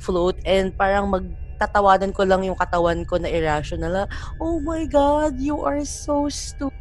float 0.00 0.40
and 0.48 0.72
parang 0.76 1.12
magtatawanan 1.12 2.14
ko 2.16 2.24
lang 2.24 2.44
yung 2.46 2.56
katawan 2.56 3.04
ko 3.04 3.20
na 3.20 3.28
irrational. 3.28 3.92
na, 3.92 4.06
Oh 4.40 4.60
my 4.60 4.86
god, 4.88 5.36
you 5.40 5.60
are 5.60 5.84
so 5.84 6.28
stupid. 6.32 6.72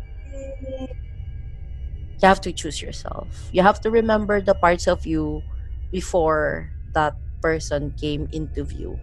You 2.22 2.28
have 2.28 2.42
to 2.42 2.54
choose 2.54 2.82
yourself. 2.82 3.50
You 3.52 3.62
have 3.64 3.82
to 3.82 3.92
remember 3.92 4.42
the 4.42 4.56
parts 4.56 4.88
of 4.88 5.06
you 5.06 5.44
before 5.92 6.72
that 6.94 7.16
person 7.42 7.92
came 8.00 8.28
into 8.32 8.64
view 8.64 9.00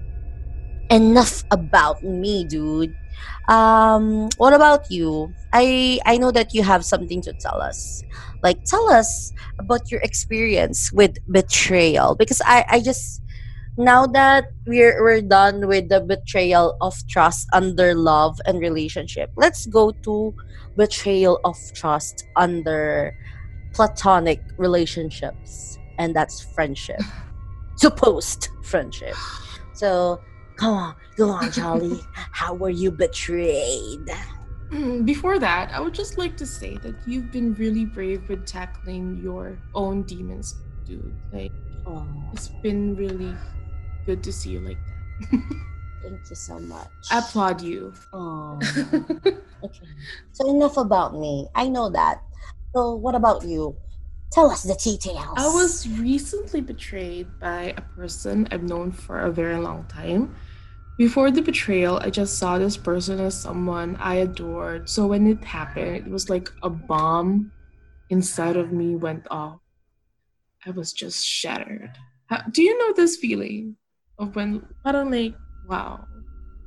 enough 0.91 1.45
about 1.51 2.03
me, 2.03 2.45
dude. 2.45 2.95
Um, 3.49 4.29
what 4.37 4.53
about 4.53 4.91
you? 4.91 5.35
I 5.53 6.01
I 6.07 6.17
know 6.19 6.31
that 6.33 6.55
you 6.55 6.63
have 6.63 6.85
something 6.85 7.23
to 7.23 7.35
tell 7.35 7.61
us. 7.61 8.05
Like 8.43 8.65
tell 8.65 8.91
us 8.91 9.33
about 9.59 9.91
your 9.91 10.01
experience 10.01 10.93
with 10.93 11.17
betrayal 11.31 12.15
because 12.17 12.41
I 12.47 12.65
I 12.69 12.81
just 12.81 13.23
now 13.77 14.07
that 14.09 14.47
we're 14.67 15.03
we're 15.03 15.23
done 15.23 15.67
with 15.69 15.89
the 15.89 16.01
betrayal 16.01 16.77
of 16.81 16.95
trust 17.09 17.49
under 17.53 17.95
love 17.95 18.41
and 18.47 18.61
relationship. 18.61 19.31
Let's 19.37 19.67
go 19.67 19.93
to 20.05 20.35
betrayal 20.77 21.41
of 21.45 21.57
trust 21.75 22.25
under 22.37 23.15
platonic 23.75 24.43
relationships 24.59 25.79
and 25.99 26.15
that's 26.17 26.41
friendship. 26.41 27.01
Supposed 27.77 28.49
friendship. 28.63 29.15
So 29.73 30.21
Come 30.61 30.75
on, 30.75 30.95
go 31.17 31.31
on, 31.31 31.51
Charlie. 31.51 32.01
How 32.13 32.53
were 32.53 32.69
you 32.69 32.91
betrayed? 32.91 34.05
Mm, 34.71 35.07
Before 35.07 35.39
that, 35.39 35.73
I 35.73 35.81
would 35.81 35.95
just 35.95 36.19
like 36.19 36.37
to 36.37 36.45
say 36.45 36.77
that 36.85 36.95
you've 37.07 37.33
been 37.33 37.55
really 37.55 37.87
brave 37.87 38.29
with 38.29 38.45
tackling 38.45 39.17
your 39.23 39.59
own 39.75 40.03
demons, 40.03 40.57
dude. 40.85 41.17
Like, 41.33 41.53
Oh, 41.87 42.07
it's 42.35 42.49
been 42.63 42.95
really 42.95 43.35
good 44.05 44.23
to 44.23 44.31
see 44.33 44.51
you 44.51 44.61
like 44.61 44.77
that. 44.85 45.41
thank 46.03 46.21
you 46.29 46.37
so 46.37 46.59
much. 46.61 46.89
I 47.11 47.21
applaud 47.21 47.63
you. 47.63 47.95
Oh, 48.13 48.61
okay. 49.65 49.89
So 50.33 50.51
enough 50.51 50.77
about 50.77 51.15
me. 51.19 51.49
I 51.55 51.69
know 51.69 51.89
that. 51.89 52.21
So 52.75 52.95
what 52.97 53.15
about 53.15 53.45
you? 53.45 53.75
Tell 54.31 54.51
us 54.51 54.63
the 54.63 54.75
details. 54.77 55.35
I 55.37 55.49
was 55.49 55.89
recently 55.99 56.61
betrayed 56.61 57.27
by 57.41 57.75
a 57.77 57.81
person 57.97 58.47
I've 58.53 58.63
known 58.63 58.93
for 58.93 59.21
a 59.21 59.31
very 59.33 59.57
long 59.57 59.85
time. 59.89 60.37
Before 61.01 61.33
the 61.33 61.41
betrayal, 61.41 61.97
I 61.97 62.13
just 62.13 62.37
saw 62.37 62.61
this 62.61 62.77
person 62.77 63.25
as 63.25 63.33
someone 63.33 63.97
I 63.97 64.21
adored. 64.21 64.85
So 64.85 65.09
when 65.09 65.25
it 65.25 65.41
happened, 65.41 66.05
it 66.05 66.13
was 66.13 66.29
like 66.29 66.53
a 66.61 66.69
bomb 66.69 67.49
inside 68.13 68.61
of 68.61 68.69
me 68.69 69.01
went 69.01 69.25
off. 69.33 69.65
I 70.69 70.77
was 70.77 70.93
just 70.93 71.25
shattered. 71.25 71.97
How, 72.29 72.45
do 72.53 72.61
you 72.61 72.77
know 72.77 72.93
this 72.93 73.17
feeling 73.17 73.81
of 74.21 74.37
when 74.37 74.61
parang 74.85 75.09
like 75.09 75.33
wow, 75.65 76.05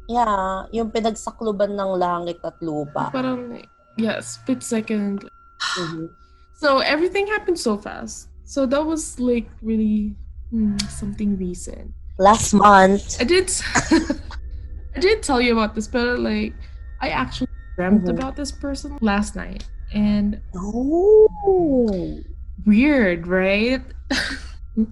Yeah, 0.10 0.66
yung 0.74 0.90
pinagsakluban 0.90 1.78
ng 1.78 1.92
langit 2.02 2.42
at 2.42 2.58
lupa. 2.58 3.14
parang 3.14 3.54
like 3.54 3.70
yeah, 4.02 4.18
split 4.18 4.66
second. 4.66 5.30
Mhm. 5.78 6.10
So 6.58 6.80
everything 6.80 7.28
happened 7.28 7.60
so 7.60 7.78
fast. 7.78 8.34
So 8.50 8.66
that 8.66 8.82
was 8.82 9.20
like 9.20 9.46
really 9.62 10.18
hmm, 10.50 10.80
something 10.90 11.38
recent. 11.38 11.94
Last 12.18 12.54
month. 12.54 13.18
I 13.20 13.24
did. 13.24 13.52
I 14.96 15.00
did 15.00 15.24
tell 15.24 15.42
you 15.42 15.54
about 15.54 15.74
this, 15.76 15.88
but 15.88 16.20
like, 16.20 16.54
I 17.02 17.10
actually 17.10 17.50
dreamt 17.76 18.06
Mhm. 18.06 18.10
about 18.14 18.36
this 18.36 18.52
person 18.52 18.98
last 19.02 19.36
night, 19.36 19.66
and 19.94 20.40
Oh. 20.56 22.20
weird, 22.66 23.26
right? 23.28 23.82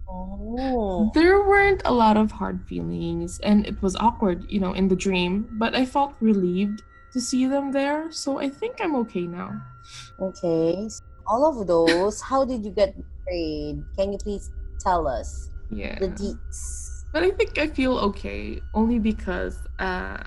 Oh. 0.10 1.12
there 1.14 1.42
weren't 1.48 1.82
a 1.86 1.94
lot 1.94 2.18
of 2.18 2.32
hard 2.32 2.66
feelings, 2.66 3.40
and 3.44 3.66
it 3.68 3.82
was 3.82 3.96
awkward, 3.96 4.46
you 4.50 4.60
know, 4.60 4.74
in 4.74 4.88
the 4.88 4.96
dream. 4.96 5.46
But 5.62 5.76
I 5.76 5.86
felt 5.86 6.14
relieved 6.20 6.82
to 7.14 7.22
see 7.22 7.46
them 7.46 7.72
there, 7.72 8.12
so 8.12 8.40
I 8.40 8.50
think 8.50 8.82
I'm 8.82 8.96
okay 9.06 9.28
now. 9.28 9.62
Okay. 10.20 10.90
So 10.90 11.04
all 11.28 11.46
of 11.46 11.68
those, 11.68 12.20
how 12.22 12.46
did 12.46 12.66
you 12.66 12.72
get 12.72 12.96
betrayed? 12.98 13.84
Can 13.96 14.12
you 14.14 14.18
please 14.18 14.50
tell 14.80 15.08
us 15.08 15.50
Yeah. 15.70 16.00
the 16.00 16.10
deets? 16.10 16.81
But 17.12 17.24
I 17.24 17.32
think 17.32 17.58
I 17.58 17.67
feel 17.67 17.97
okay 17.97 18.62
only 18.74 19.00
because 19.00 19.60
uh, 19.80 20.17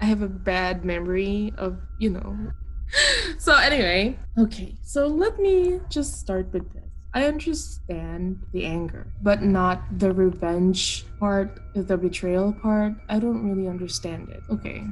I 0.00 0.04
have 0.04 0.22
a 0.22 0.28
bad 0.28 0.84
memory 0.84 1.52
of, 1.58 1.78
you 1.98 2.10
know. 2.10 2.36
so, 3.38 3.56
anyway, 3.56 4.18
okay, 4.38 4.74
so 4.82 5.06
let 5.06 5.38
me 5.38 5.80
just 5.88 6.20
start 6.20 6.52
with 6.52 6.72
this. 6.72 6.82
I 7.14 7.26
understand 7.26 8.42
the 8.52 8.64
anger, 8.64 9.06
but 9.20 9.42
not 9.42 9.82
the 9.98 10.12
revenge 10.12 11.04
part, 11.20 11.60
the 11.74 11.96
betrayal 11.96 12.54
part. 12.54 12.94
I 13.10 13.18
don't 13.18 13.44
really 13.46 13.68
understand 13.68 14.30
it. 14.30 14.42
Okay. 14.48 14.86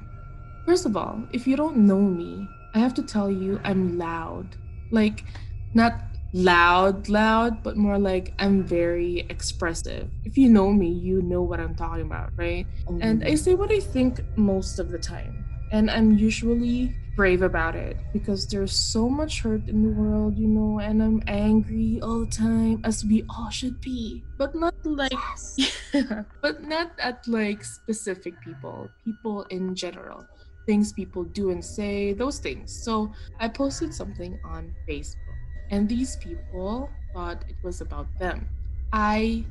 First 0.67 0.85
of 0.85 0.97
all, 0.97 1.23
if 1.33 1.47
you 1.47 1.57
don't 1.57 1.79
know 1.79 2.01
me, 2.01 2.47
I 2.75 2.79
have 2.79 2.93
to 2.95 3.03
tell 3.03 3.31
you 3.31 3.59
I'm 3.65 3.99
loud. 3.99 4.47
Like, 4.91 5.25
not 5.73 5.95
loud, 6.33 7.09
loud, 7.09 7.63
but 7.63 7.77
more 7.77 7.99
like 7.99 8.33
I'm 8.39 8.63
very 8.63 9.27
expressive. 9.29 10.09
If 10.25 10.39
you 10.39 10.49
know 10.49 10.73
me, 10.73 10.89
you 10.89 11.23
know 11.23 11.43
what 11.43 11.61
I'm 11.61 11.75
talking 11.75 12.03
about, 12.03 12.31
right? 12.37 12.67
And 12.87 13.21
mm-hmm. 13.21 13.33
I 13.33 13.35
say 13.35 13.55
what 13.55 13.73
I 13.73 13.81
think 13.81 14.21
most 14.37 14.79
of 14.79 14.91
the 14.91 14.99
time. 14.99 15.45
And 15.73 15.91
I'm 15.91 16.19
usually 16.19 16.95
brave 17.17 17.43
about 17.43 17.77
it 17.77 17.97
because 18.13 18.47
there's 18.47 18.75
so 18.75 19.09
much 19.09 19.43
hurt 19.43 19.69
in 19.69 19.83
the 19.83 19.91
world, 19.91 20.39
you 20.39 20.49
know, 20.49 20.81
and 20.81 21.03
I'm 21.03 21.23
angry 21.27 22.01
all 22.03 22.21
the 22.21 22.31
time, 22.31 22.81
as 22.85 23.05
we 23.05 23.25
all 23.29 23.51
should 23.51 23.81
be. 23.81 24.25
But 24.39 24.55
not 24.55 24.75
like 24.85 25.13
Yes. 25.13 25.59
but 26.43 26.65
not 26.65 26.93
at 26.99 27.27
like 27.29 27.63
specific 27.65 28.41
people, 28.41 28.89
people 29.05 29.43
in 29.51 29.75
general, 29.75 30.25
things 30.67 30.93
people 30.93 31.25
do 31.25 31.51
and 31.51 31.65
say, 31.65 32.15
those 32.15 32.39
things. 32.39 32.73
So 32.73 33.13
I 33.39 33.49
posted 33.49 33.93
something 33.93 34.39
on 34.45 34.75
Facebook, 34.89 35.30
and 35.71 35.89
these 35.89 36.17
people 36.17 36.91
thought 37.13 37.45
it 37.49 37.57
was 37.63 37.81
about 37.81 38.07
them. 38.19 38.49
I 38.93 39.45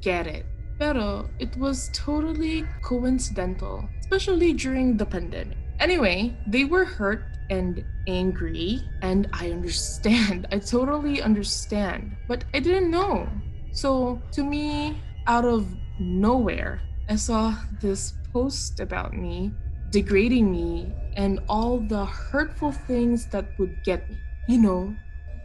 get 0.00 0.26
it. 0.26 0.46
Pero 0.78 1.28
it 1.38 1.56
was 1.56 1.90
totally 1.92 2.64
coincidental, 2.82 3.88
especially 4.00 4.52
during 4.52 4.96
the 4.96 5.06
pandemic. 5.06 5.58
Anyway, 5.78 6.34
they 6.46 6.64
were 6.64 6.84
hurt 6.84 7.24
and 7.50 7.84
angry, 8.06 8.82
and 9.02 9.28
I 9.32 9.50
understand. 9.50 10.46
I 10.52 10.58
totally 10.58 11.20
understand. 11.20 12.16
But 12.28 12.44
I 12.54 12.60
didn't 12.60 12.90
know. 12.90 13.28
So 13.72 14.20
to 14.32 14.42
me, 14.42 14.96
out 15.26 15.44
of 15.44 15.66
nowhere, 15.98 16.80
I 17.08 17.16
saw 17.16 17.54
this 17.80 18.14
post 18.32 18.80
about 18.80 19.12
me, 19.12 19.52
degrading 19.90 20.50
me, 20.50 20.92
and 21.16 21.40
all 21.48 21.80
the 21.80 22.04
hurtful 22.04 22.72
things 22.72 23.26
that 23.26 23.46
would 23.58 23.82
get 23.84 24.08
me. 24.08 24.16
You 24.48 24.58
know, 24.58 24.96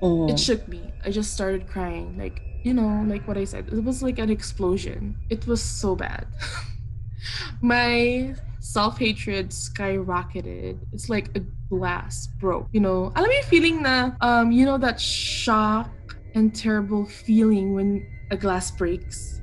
mm. 0.06 0.30
it 0.32 0.39
shook 0.39 0.68
me. 0.68 0.94
I 1.04 1.12
just 1.12 1.34
started 1.34 1.68
crying. 1.68 2.18
Like, 2.18 2.41
you 2.63 2.74
know, 2.74 3.06
like 3.08 3.28
what 3.28 3.38
I 3.38 3.44
said, 3.44 3.68
it 3.72 3.84
was 3.84 4.02
like 4.02 4.20
an 4.20 4.30
explosion. 4.30 5.15
It 5.30 5.46
was 5.48 5.62
so 5.62 5.96
bad. 5.96 6.28
My 7.62 8.36
self 8.60 8.98
hatred 8.98 9.50
skyrocketed. 9.50 10.80
It's 10.94 11.10
like 11.10 11.30
a 11.38 11.41
glass 11.70 12.28
broke. 12.39 12.68
You 12.72 12.82
know, 12.82 13.12
alam 13.15 13.30
yung 13.30 13.50
feeling 13.50 13.82
na, 13.82 14.12
um, 14.22 14.52
you 14.52 14.65
know, 14.65 14.78
that 14.78 15.00
shock 15.00 15.89
and 16.34 16.54
terrible 16.54 17.06
feeling 17.06 17.74
when 17.74 18.06
a 18.32 18.38
glass 18.38 18.72
breaks. 18.72 19.41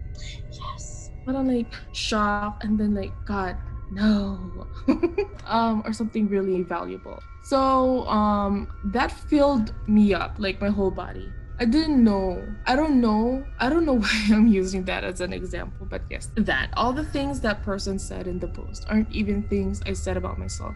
Yes. 0.50 1.10
But 1.24 1.36
I'm 1.36 1.46
like 1.46 1.72
shock 1.92 2.64
and 2.64 2.78
then 2.78 2.94
like, 2.94 3.12
God, 3.24 3.56
no. 3.90 4.66
um, 5.46 5.82
or 5.86 5.92
something 5.92 6.28
really 6.28 6.62
valuable. 6.62 7.22
So 7.42 8.06
um 8.08 8.68
that 8.84 9.12
filled 9.12 9.72
me 9.86 10.14
up, 10.14 10.36
like 10.38 10.60
my 10.60 10.68
whole 10.68 10.90
body. 10.90 11.32
I 11.58 11.64
didn't 11.64 12.02
know. 12.02 12.42
I 12.66 12.74
don't 12.74 13.00
know. 13.00 13.44
I 13.60 13.68
don't 13.68 13.84
know 13.84 13.98
why 14.04 14.28
I'm 14.32 14.46
using 14.46 14.84
that 14.84 15.04
as 15.04 15.20
an 15.20 15.32
example, 15.32 15.86
but 15.86 16.02
yes, 16.10 16.30
that. 16.36 16.70
All 16.76 16.92
the 16.92 17.04
things 17.04 17.40
that 17.42 17.62
person 17.62 17.98
said 17.98 18.26
in 18.26 18.38
the 18.38 18.48
post 18.48 18.86
aren't 18.88 19.10
even 19.12 19.42
things 19.44 19.82
I 19.86 19.92
said 19.92 20.16
about 20.16 20.38
myself. 20.38 20.74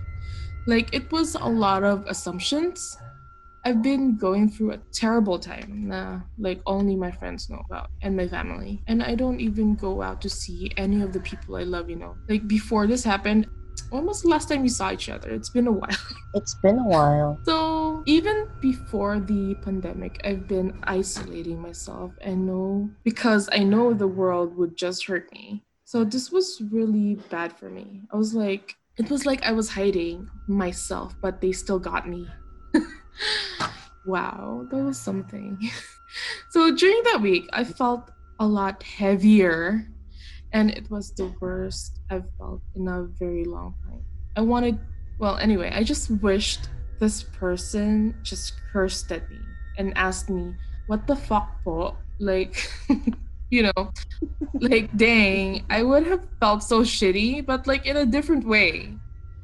Like 0.66 0.92
it 0.92 1.10
was 1.12 1.34
a 1.34 1.44
lot 1.44 1.84
of 1.84 2.06
assumptions. 2.06 2.98
I've 3.64 3.82
been 3.82 4.16
going 4.16 4.48
through 4.48 4.72
a 4.72 4.78
terrible 4.92 5.40
time 5.40 5.88
nah, 5.88 6.20
like 6.38 6.60
only 6.66 6.94
my 6.94 7.10
friends 7.10 7.50
know 7.50 7.62
about 7.68 7.90
and 8.02 8.16
my 8.16 8.28
family. 8.28 8.80
And 8.86 9.02
I 9.02 9.16
don't 9.16 9.40
even 9.40 9.74
go 9.74 10.02
out 10.02 10.20
to 10.22 10.30
see 10.30 10.70
any 10.76 11.02
of 11.02 11.12
the 11.12 11.18
people 11.18 11.56
I 11.56 11.64
love, 11.64 11.90
you 11.90 11.96
know. 11.96 12.14
Like 12.28 12.46
before 12.46 12.86
this 12.86 13.02
happened, 13.02 13.48
when 13.90 14.06
was 14.06 14.22
the 14.22 14.28
last 14.28 14.48
time 14.48 14.62
we 14.62 14.68
saw 14.68 14.92
each 14.92 15.08
other? 15.08 15.30
It's 15.30 15.48
been 15.48 15.66
a 15.66 15.72
while. 15.72 15.90
It's 16.34 16.54
been 16.54 16.78
a 16.78 16.84
while. 16.84 17.40
So 17.44 18.02
even 18.04 18.48
before 18.60 19.18
the 19.20 19.54
pandemic, 19.62 20.20
I've 20.22 20.46
been 20.46 20.78
isolating 20.84 21.60
myself 21.60 22.12
and 22.20 22.46
know 22.46 22.90
because 23.04 23.48
I 23.52 23.64
know 23.64 23.94
the 23.94 24.06
world 24.08 24.54
would 24.56 24.76
just 24.76 25.06
hurt 25.06 25.32
me. 25.32 25.62
So 25.84 26.04
this 26.04 26.30
was 26.30 26.60
really 26.70 27.14
bad 27.30 27.56
for 27.56 27.70
me. 27.70 28.02
I 28.12 28.16
was 28.16 28.34
like, 28.34 28.76
it 28.98 29.08
was 29.08 29.24
like 29.24 29.42
I 29.44 29.52
was 29.52 29.70
hiding 29.70 30.28
myself, 30.46 31.14
but 31.22 31.40
they 31.40 31.52
still 31.52 31.78
got 31.78 32.08
me. 32.08 32.28
wow, 34.06 34.66
that 34.70 34.82
was 34.82 34.98
something. 34.98 35.58
so 36.50 36.74
during 36.74 37.02
that 37.04 37.20
week, 37.22 37.48
I 37.52 37.64
felt 37.64 38.10
a 38.40 38.46
lot 38.46 38.82
heavier 38.82 39.86
and 40.56 40.70
it 40.70 40.90
was 40.90 41.12
the 41.12 41.28
worst 41.38 42.00
I've 42.08 42.24
felt 42.38 42.62
in 42.74 42.88
a 42.88 43.04
very 43.20 43.44
long 43.44 43.74
time. 43.84 44.00
I 44.36 44.40
wanted, 44.40 44.78
well, 45.18 45.36
anyway, 45.36 45.70
I 45.70 45.84
just 45.84 46.10
wished 46.24 46.70
this 46.98 47.22
person 47.22 48.16
just 48.22 48.54
cursed 48.72 49.12
at 49.12 49.28
me 49.28 49.36
and 49.76 49.92
asked 49.98 50.30
me, 50.30 50.54
What 50.86 51.06
the 51.06 51.14
fuck, 51.14 51.62
po? 51.62 51.96
Like, 52.18 52.56
you 53.50 53.68
know, 53.68 53.92
like, 54.54 54.88
dang, 54.96 55.66
I 55.68 55.82
would 55.82 56.06
have 56.06 56.24
felt 56.40 56.62
so 56.62 56.80
shitty, 56.80 57.44
but 57.44 57.66
like 57.66 57.84
in 57.84 57.98
a 57.98 58.06
different 58.06 58.48
way. 58.48 58.96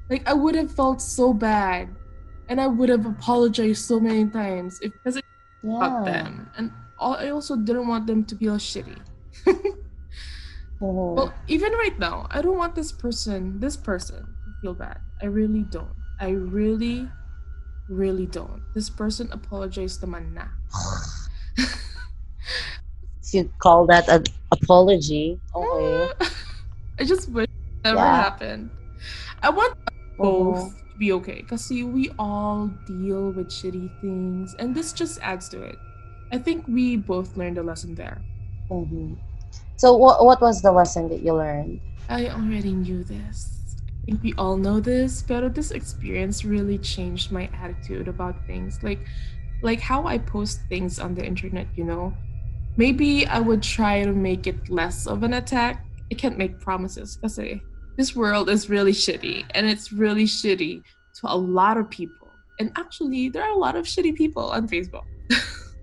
Like, 0.09 0.27
I 0.27 0.33
would 0.33 0.55
have 0.55 0.72
felt 0.72 1.03
so 1.03 1.35
bad 1.35 1.92
and 2.48 2.59
I 2.59 2.66
would 2.66 2.88
have 2.88 3.05
apologized 3.05 3.85
so 3.85 4.01
many 4.01 4.25
times 4.33 4.81
if 4.81 4.92
because 4.92 5.18
I 5.18 5.22
yeah. 5.62 6.03
them. 6.05 6.51
And 6.57 6.72
I 6.98 7.29
also 7.29 7.57
didn't 7.57 7.87
want 7.87 8.07
them 8.07 8.25
to 8.25 8.37
feel 8.37 8.57
shitty. 8.57 8.96
Oh. 10.82 11.14
Well, 11.14 11.34
even 11.46 11.72
right 11.72 11.96
now, 11.96 12.26
I 12.30 12.42
don't 12.42 12.58
want 12.58 12.74
this 12.74 12.90
person, 12.90 13.60
this 13.60 13.76
person, 13.76 14.18
to 14.18 14.50
feel 14.60 14.74
bad. 14.74 14.98
I 15.22 15.26
really 15.26 15.62
don't. 15.62 15.94
I 16.18 16.30
really, 16.30 17.08
really 17.88 18.26
don't. 18.26 18.60
This 18.74 18.90
person 18.90 19.30
apologized 19.30 20.02
naman 20.02 20.34
na. 20.34 20.50
you 23.32 23.48
call 23.62 23.86
that 23.86 24.08
an 24.08 24.24
apology, 24.50 25.40
okay. 25.54 26.10
I 26.98 27.04
just 27.04 27.30
wish 27.30 27.46
it 27.46 27.84
never 27.84 28.02
yeah. 28.02 28.22
happened. 28.22 28.70
I 29.42 29.50
want 29.50 29.78
both 30.18 30.58
uh-huh. 30.58 30.68
to 30.68 30.98
be 30.98 31.12
okay 31.12 31.42
because 31.42 31.64
see, 31.64 31.84
we 31.84 32.10
all 32.18 32.70
deal 32.86 33.30
with 33.30 33.48
shitty 33.48 33.88
things, 34.00 34.54
and 34.58 34.74
this 34.74 34.92
just 34.92 35.22
adds 35.22 35.48
to 35.50 35.62
it. 35.62 35.78
I 36.32 36.38
think 36.38 36.66
we 36.66 36.96
both 36.96 37.36
learned 37.36 37.58
a 37.58 37.62
lesson 37.62 37.94
there. 37.94 38.20
Mm-hmm. 38.70 39.14
So 39.76 39.96
what 39.96 40.24
what 40.24 40.40
was 40.40 40.62
the 40.62 40.72
lesson 40.72 41.08
that 41.08 41.22
you 41.22 41.35
learned? 41.35 41.80
I 42.08 42.28
already 42.28 42.72
knew 42.72 43.04
this. 43.04 43.76
I 43.88 44.04
think 44.06 44.22
we 44.22 44.35
all 44.35 44.56
know 44.56 44.80
this, 44.80 45.22
but 45.22 45.54
this 45.54 45.70
experience 45.70 46.44
really 46.44 46.78
changed 46.78 47.30
my 47.30 47.48
attitude 47.54 48.08
about 48.08 48.46
things. 48.46 48.82
Like 48.82 49.00
like 49.62 49.80
how 49.80 50.06
I 50.06 50.18
post 50.18 50.61
things 50.68 50.98
on 50.98 51.14
the 51.14 51.24
internet, 51.24 51.68
you 51.76 51.85
know. 51.85 52.12
Maybe 52.76 53.26
I 53.26 53.38
would 53.38 53.62
try 53.62 54.02
to 54.02 54.12
make 54.12 54.46
it 54.46 54.70
less 54.70 55.06
of 55.06 55.22
an 55.22 55.35
attack. 55.35 55.85
I 56.11 56.14
can't 56.14 56.38
make 56.38 56.58
promises 56.58 57.16
because 57.16 57.38
this 57.96 58.16
world 58.16 58.48
is 58.48 58.68
really 58.68 58.92
shitty 58.92 59.44
and 59.50 59.66
it's 59.68 59.92
really 59.92 60.24
shitty 60.24 60.82
to 61.20 61.32
a 61.32 61.37
lot 61.37 61.76
of 61.76 61.90
people. 61.90 62.28
And 62.58 62.72
actually, 62.76 63.28
there 63.28 63.42
are 63.42 63.52
a 63.52 63.58
lot 63.58 63.76
of 63.76 63.87
shitty 63.87 64.16
people 64.16 64.50
on 64.50 64.68
Facebook. 64.68 65.04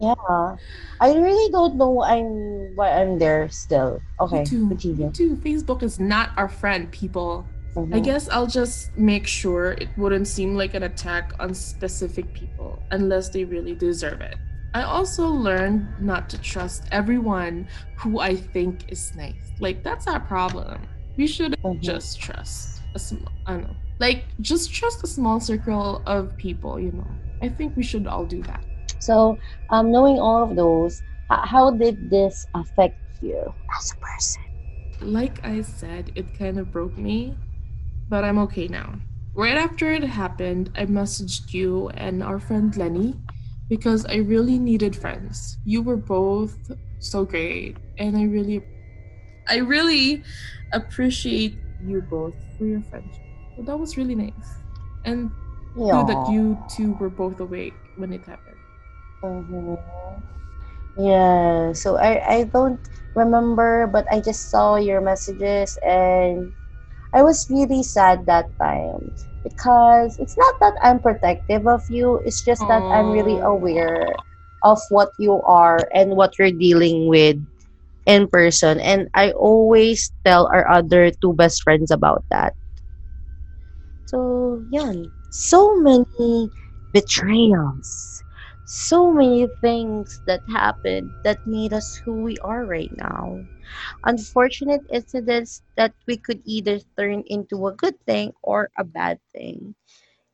Yeah. 0.01 0.55
I 1.01 1.13
really 1.13 1.51
don't 1.51 1.75
know 1.75 2.01
I'm 2.01 2.75
why 2.75 2.91
I'm 3.01 3.19
there 3.19 3.49
still. 3.49 4.01
Okay. 4.19 4.39
Me 4.39 4.45
too. 4.45 4.65
Me 4.67 5.12
too. 5.12 5.35
Facebook 5.38 5.83
is 5.83 5.99
not 5.99 6.31
our 6.38 6.47
friend, 6.47 6.89
people. 6.91 7.45
Mm-hmm. 7.75 7.93
I 7.93 7.99
guess 7.99 8.29
I'll 8.29 8.47
just 8.47 8.95
make 8.97 9.27
sure 9.27 9.73
it 9.73 9.89
wouldn't 9.97 10.27
seem 10.27 10.55
like 10.55 10.73
an 10.73 10.83
attack 10.83 11.33
on 11.39 11.53
specific 11.53 12.33
people 12.33 12.81
unless 12.91 13.29
they 13.29 13.43
really 13.43 13.75
deserve 13.75 14.21
it. 14.21 14.38
I 14.73 14.83
also 14.83 15.27
learned 15.27 15.88
not 15.99 16.29
to 16.29 16.38
trust 16.39 16.83
everyone 16.91 17.67
who 17.97 18.19
I 18.19 18.35
think 18.35 18.91
is 18.91 19.15
nice. 19.15 19.51
Like 19.59 19.83
that's 19.83 20.07
our 20.07 20.19
problem. 20.19 20.81
We 21.17 21.27
should 21.27 21.53
mm-hmm. 21.63 21.81
just 21.81 22.19
trust 22.19 22.81
a 22.95 22.99
small 22.99 23.31
I 23.45 23.53
don't 23.53 23.63
know. 23.63 23.75
Like 23.99 24.23
just 24.41 24.73
trust 24.73 25.03
a 25.03 25.07
small 25.07 25.39
circle 25.39 26.01
of 26.05 26.35
people, 26.38 26.79
you 26.79 26.91
know. 26.91 27.07
I 27.41 27.49
think 27.49 27.75
we 27.75 27.83
should 27.83 28.07
all 28.07 28.25
do 28.25 28.41
that. 28.43 28.63
So, 28.99 29.38
um, 29.69 29.91
knowing 29.91 30.19
all 30.19 30.43
of 30.43 30.55
those, 30.55 31.01
how 31.29 31.71
did 31.71 32.09
this 32.09 32.45
affect 32.53 32.97
you 33.21 33.53
as 33.77 33.91
a 33.91 33.97
person? 33.97 34.41
Like 35.01 35.45
I 35.45 35.62
said, 35.62 36.12
it 36.15 36.38
kind 36.38 36.59
of 36.59 36.71
broke 36.71 36.97
me, 36.97 37.35
but 38.09 38.23
I'm 38.23 38.38
okay 38.39 38.67
now. 38.67 38.95
Right 39.33 39.57
after 39.57 39.91
it 39.91 40.03
happened, 40.03 40.71
I 40.75 40.85
messaged 40.85 41.53
you 41.53 41.89
and 41.89 42.21
our 42.21 42.39
friend 42.39 42.75
Lenny 42.75 43.15
because 43.69 44.05
I 44.05 44.15
really 44.15 44.59
needed 44.59 44.95
friends. 44.95 45.57
You 45.63 45.81
were 45.81 45.95
both 45.95 46.57
so 46.99 47.23
great, 47.23 47.77
and 47.97 48.17
I 48.17 48.23
really, 48.23 48.62
I 49.47 49.57
really 49.57 50.23
appreciate 50.73 51.55
you 51.85 52.01
both 52.01 52.33
for 52.57 52.65
your 52.65 52.81
friendship. 52.81 53.23
So 53.55 53.63
that 53.63 53.77
was 53.77 53.95
really 53.95 54.15
nice, 54.15 54.49
and 55.05 55.31
that 55.75 56.27
you 56.29 56.57
two 56.67 56.93
were 56.99 57.09
both 57.09 57.39
awake 57.39 57.73
when 57.95 58.12
it 58.12 58.25
happened. 58.25 58.59
Mm-hmm. 59.23 59.75
Yeah, 60.95 61.73
so 61.73 61.97
I 61.97 62.19
I 62.25 62.38
don't 62.45 62.82
remember, 63.15 63.88
but 63.88 64.05
I 64.12 64.19
just 64.21 64.49
saw 64.49 64.75
your 64.75 65.01
messages 65.01 65.77
and 65.84 66.53
I 67.13 67.21
was 67.23 67.47
really 67.49 67.84
sad 67.84 68.25
that 68.27 68.51
time 68.62 69.13
because 69.43 70.17
it's 70.19 70.38
not 70.38 70.55
that 70.62 70.75
I'm 70.84 70.99
protective 70.99 71.67
of 71.67 71.84
you, 71.89 72.21
it's 72.25 72.41
just 72.43 72.67
that 72.67 72.86
I'm 72.91 73.10
really 73.12 73.39
aware 73.43 74.13
of 74.63 74.79
what 74.89 75.12
you 75.17 75.41
are 75.43 75.79
and 75.93 76.15
what 76.15 76.38
you're 76.38 76.51
dealing 76.53 77.08
with 77.08 77.38
in 78.05 78.27
person 78.27 78.79
and 78.79 79.08
I 79.13 79.32
always 79.32 80.12
tell 80.25 80.47
our 80.51 80.67
other 80.67 81.12
two 81.12 81.34
best 81.34 81.63
friends 81.63 81.91
about 81.91 82.23
that. 82.32 82.55
So, 84.05 84.63
yeah, 84.69 84.91
so 85.29 85.75
many 85.79 86.51
betrayals 86.93 88.23
so 88.69 89.12
many 89.12 89.47
things 89.62 90.21
that 90.27 90.43
happened 90.47 91.13
that 91.23 91.39
made 91.45 91.73
us 91.73 91.95
who 92.05 92.21
we 92.21 92.38
are 92.39 92.65
right 92.65 92.91
now. 92.97 93.45
Unfortunate 94.05 94.82
incidents 94.91 95.63
that 95.77 95.93
we 96.08 96.17
could 96.17 96.41
either 96.45 96.79
turn 96.97 97.23
into 97.27 97.67
a 97.67 97.73
good 97.73 97.95
thing 98.05 98.34
or 98.43 98.69
a 98.77 98.84
bad 98.84 99.19
thing. 99.34 99.75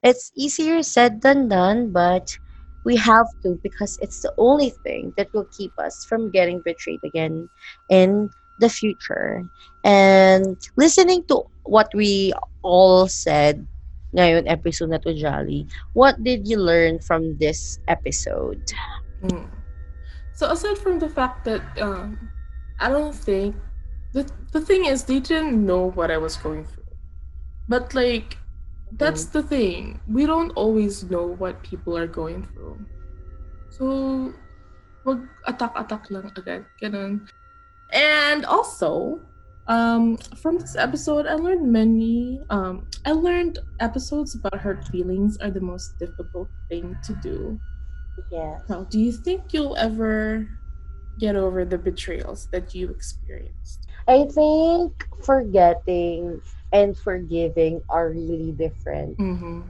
It's 0.04 0.32
easier 0.36 0.84
said 0.84 1.22
than 1.22 1.50
done, 1.50 1.92
but 1.92 2.38
we 2.84 2.96
have 2.98 3.28
to 3.44 3.60
because 3.64 3.98
it's 4.02 4.22
the 4.22 4.34
only 4.38 4.70
thing 4.70 5.14
that 5.18 5.30
will 5.34 5.48
keep 5.52 5.74
us 5.80 6.06
from 6.06 6.32
getting 6.32 6.62
betrayed 6.62 7.02
again 7.04 7.50
in 7.90 8.30
the 8.60 8.70
future. 8.70 9.46
And 9.84 10.58
listening 10.78 11.24
to 11.30 11.44
what 11.64 11.90
we 11.94 12.34
all 12.62 13.08
said 13.08 13.68
ngayon 14.16 14.48
episode 14.48 14.90
na 14.90 15.00
to 15.04 15.14
Jolly. 15.14 15.68
What 15.94 16.24
did 16.24 16.48
you 16.48 16.58
learn 16.58 17.00
from 17.00 17.38
this 17.38 17.80
episode? 17.88 18.64
Mm. 19.24 19.48
So 20.34 20.52
aside 20.52 20.80
from 20.80 21.00
the 21.00 21.12
fact 21.12 21.44
that 21.46 21.64
um, 21.80 22.18
I 22.80 22.90
don't 22.90 23.16
think 23.16 23.56
the 24.16 24.28
the 24.52 24.64
thing 24.64 24.88
is 24.88 25.04
they 25.04 25.20
didn't 25.20 25.60
know 25.60 25.92
what 25.92 26.12
I 26.12 26.18
was 26.18 26.36
going 26.40 26.64
through, 26.64 26.92
but 27.68 27.92
like 27.94 28.40
that's 28.96 29.28
mm. 29.28 29.32
the 29.36 29.44
thing 29.44 30.00
we 30.08 30.26
don't 30.26 30.52
always 30.56 31.04
know 31.04 31.36
what 31.36 31.64
people 31.64 31.98
are 31.98 32.08
going 32.08 32.48
through. 32.56 32.80
So, 33.76 34.32
wag 35.04 35.28
attack-attack 35.52 36.08
lang 36.08 36.32
agad. 36.40 36.64
Ganun. 36.80 37.28
And 37.92 38.48
also, 38.48 39.20
um, 39.68 40.18
from 40.38 40.60
this 40.60 40.76
episode, 40.76 41.26
I 41.26 41.34
learned 41.34 41.72
many. 41.72 42.40
Um, 42.50 42.88
I 43.06 43.12
learned 43.12 43.60
episodes 43.80 44.36
about 44.36 44.62
hurt 44.62 44.86
feelings 44.88 45.38
are 45.38 45.50
the 45.50 45.62
most 45.62 45.98
difficult 45.98 46.50
thing 46.70 46.96
to 47.04 47.14
do. 47.22 47.60
Yeah. 48.32 48.60
Now, 48.70 48.84
do 48.84 49.00
you 49.00 49.12
think 49.12 49.54
you'll 49.54 49.76
ever 49.76 50.48
get 51.20 51.36
over 51.36 51.66
the 51.66 51.78
betrayals 51.78 52.48
that 52.52 52.76
you 52.76 52.90
experienced? 52.90 53.88
I 54.08 54.26
think 54.26 55.08
forgetting 55.24 56.42
and 56.72 56.98
forgiving 56.98 57.82
are 57.90 58.10
really 58.10 58.52
different. 58.52 59.18
Mm-hmm. 59.18 59.62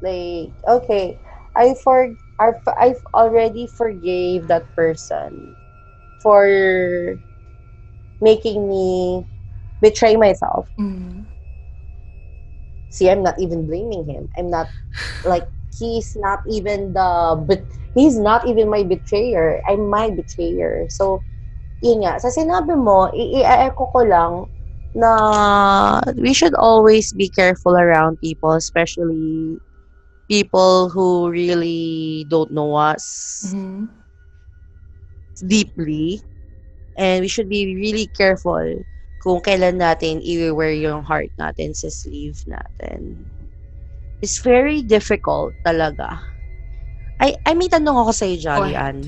Like, 0.00 0.52
okay, 0.68 1.18
I 1.54 1.74
for 1.82 2.14
I've, 2.38 2.60
I've 2.78 3.04
already 3.14 3.66
forgave 3.66 4.48
that 4.48 4.64
person 4.74 5.56
for 6.22 7.18
making 8.20 8.68
me 8.68 9.24
betray 9.80 10.16
myself. 10.16 10.68
Mm-hmm. 10.78 11.22
See, 12.90 13.10
I'm 13.10 13.22
not 13.22 13.38
even 13.38 13.66
blaming 13.66 14.06
him. 14.06 14.28
I'm 14.36 14.50
not 14.50 14.68
like 15.24 15.48
he's 15.76 16.16
not 16.16 16.40
even 16.48 16.92
the 16.94 17.36
but 17.46 17.66
he's 17.94 18.18
not 18.18 18.46
even 18.46 18.70
my 18.70 18.82
betrayer. 18.82 19.60
I'm 19.68 19.88
my 19.90 20.10
betrayer. 20.10 20.86
So, 20.88 21.24
yun 21.82 22.02
nga, 22.04 22.18
sa 22.20 22.28
sinabi 22.32 22.76
mo, 22.78 23.10
i-echo 23.12 23.86
ko 23.92 24.00
lang 24.06 24.32
na 24.94 26.00
we 26.16 26.32
should 26.32 26.54
always 26.54 27.12
be 27.12 27.28
careful 27.28 27.76
around 27.76 28.20
people, 28.20 28.52
especially 28.52 29.60
people 30.28 30.88
who 30.90 31.28
really 31.30 32.24
don't 32.28 32.52
know 32.52 32.74
us 32.74 33.56
Mm-hmm. 33.56 33.84
deeply. 35.46 36.22
And 36.96 37.20
we 37.20 37.28
should 37.28 37.48
be 37.48 37.76
really 37.76 38.08
careful 38.16 38.64
kung 39.20 39.40
kailan 39.44 39.80
natin 39.80 40.24
i-wear 40.24 40.72
yung 40.72 41.04
heart 41.04 41.28
natin 41.36 41.76
sa 41.76 41.92
sleeve 41.92 42.40
natin. 42.48 43.20
It's 44.24 44.40
very 44.40 44.80
difficult 44.80 45.52
talaga. 45.60 46.24
Ay, 47.20 47.36
ay 47.44 47.52
may 47.56 47.68
tanong 47.68 47.96
ako 48.00 48.12
sa'yo, 48.12 48.36
Jolly 48.40 48.72
Ann. 48.76 49.04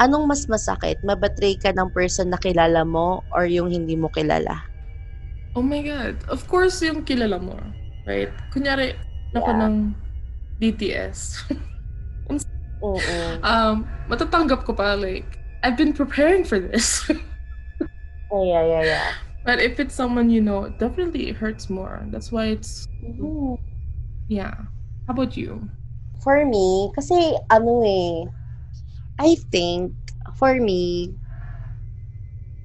Anong 0.00 0.26
mas 0.26 0.48
masakit? 0.48 0.98
Mabetray 1.04 1.60
ka 1.60 1.70
ng 1.70 1.92
person 1.92 2.32
na 2.32 2.40
kilala 2.40 2.82
mo 2.82 3.22
or 3.30 3.44
yung 3.46 3.68
hindi 3.70 3.94
mo 3.94 4.08
kilala? 4.10 4.64
Oh 5.54 5.62
my 5.62 5.80
God. 5.84 6.18
Of 6.26 6.50
course, 6.50 6.82
yung 6.82 7.06
kilala 7.06 7.38
mo. 7.38 7.54
Right? 8.08 8.32
Kunyari, 8.50 8.98
ako 9.36 9.50
Yeah. 9.50 9.60
ng 9.64 9.74
BTS. 10.58 11.18
Oo. 12.84 12.98
um, 13.40 13.74
matatanggap 14.10 14.66
ko 14.66 14.76
pa, 14.76 14.92
like, 14.98 15.40
I've 15.64 15.80
been 15.80 15.96
preparing 15.96 16.44
for 16.44 16.60
this. 16.60 17.08
Oh, 18.34 18.42
yeah, 18.42 18.66
yeah, 18.66 18.82
yeah. 18.82 19.08
but 19.46 19.62
if 19.62 19.78
it's 19.78 19.94
someone 19.94 20.26
you 20.28 20.40
know, 20.40 20.66
definitely 20.68 21.28
it 21.30 21.36
hurts 21.38 21.70
more. 21.70 22.02
That's 22.10 22.32
why 22.34 22.50
it's, 22.50 22.88
Mhm. 22.98 23.54
yeah. 24.26 24.66
How 25.06 25.14
about 25.14 25.36
you? 25.38 25.68
For 26.18 26.42
me, 26.42 26.90
kasi 26.98 27.14
ano 27.46 27.84
eh, 27.86 28.26
I 29.22 29.38
think, 29.54 29.94
for 30.34 30.58
me, 30.58 31.14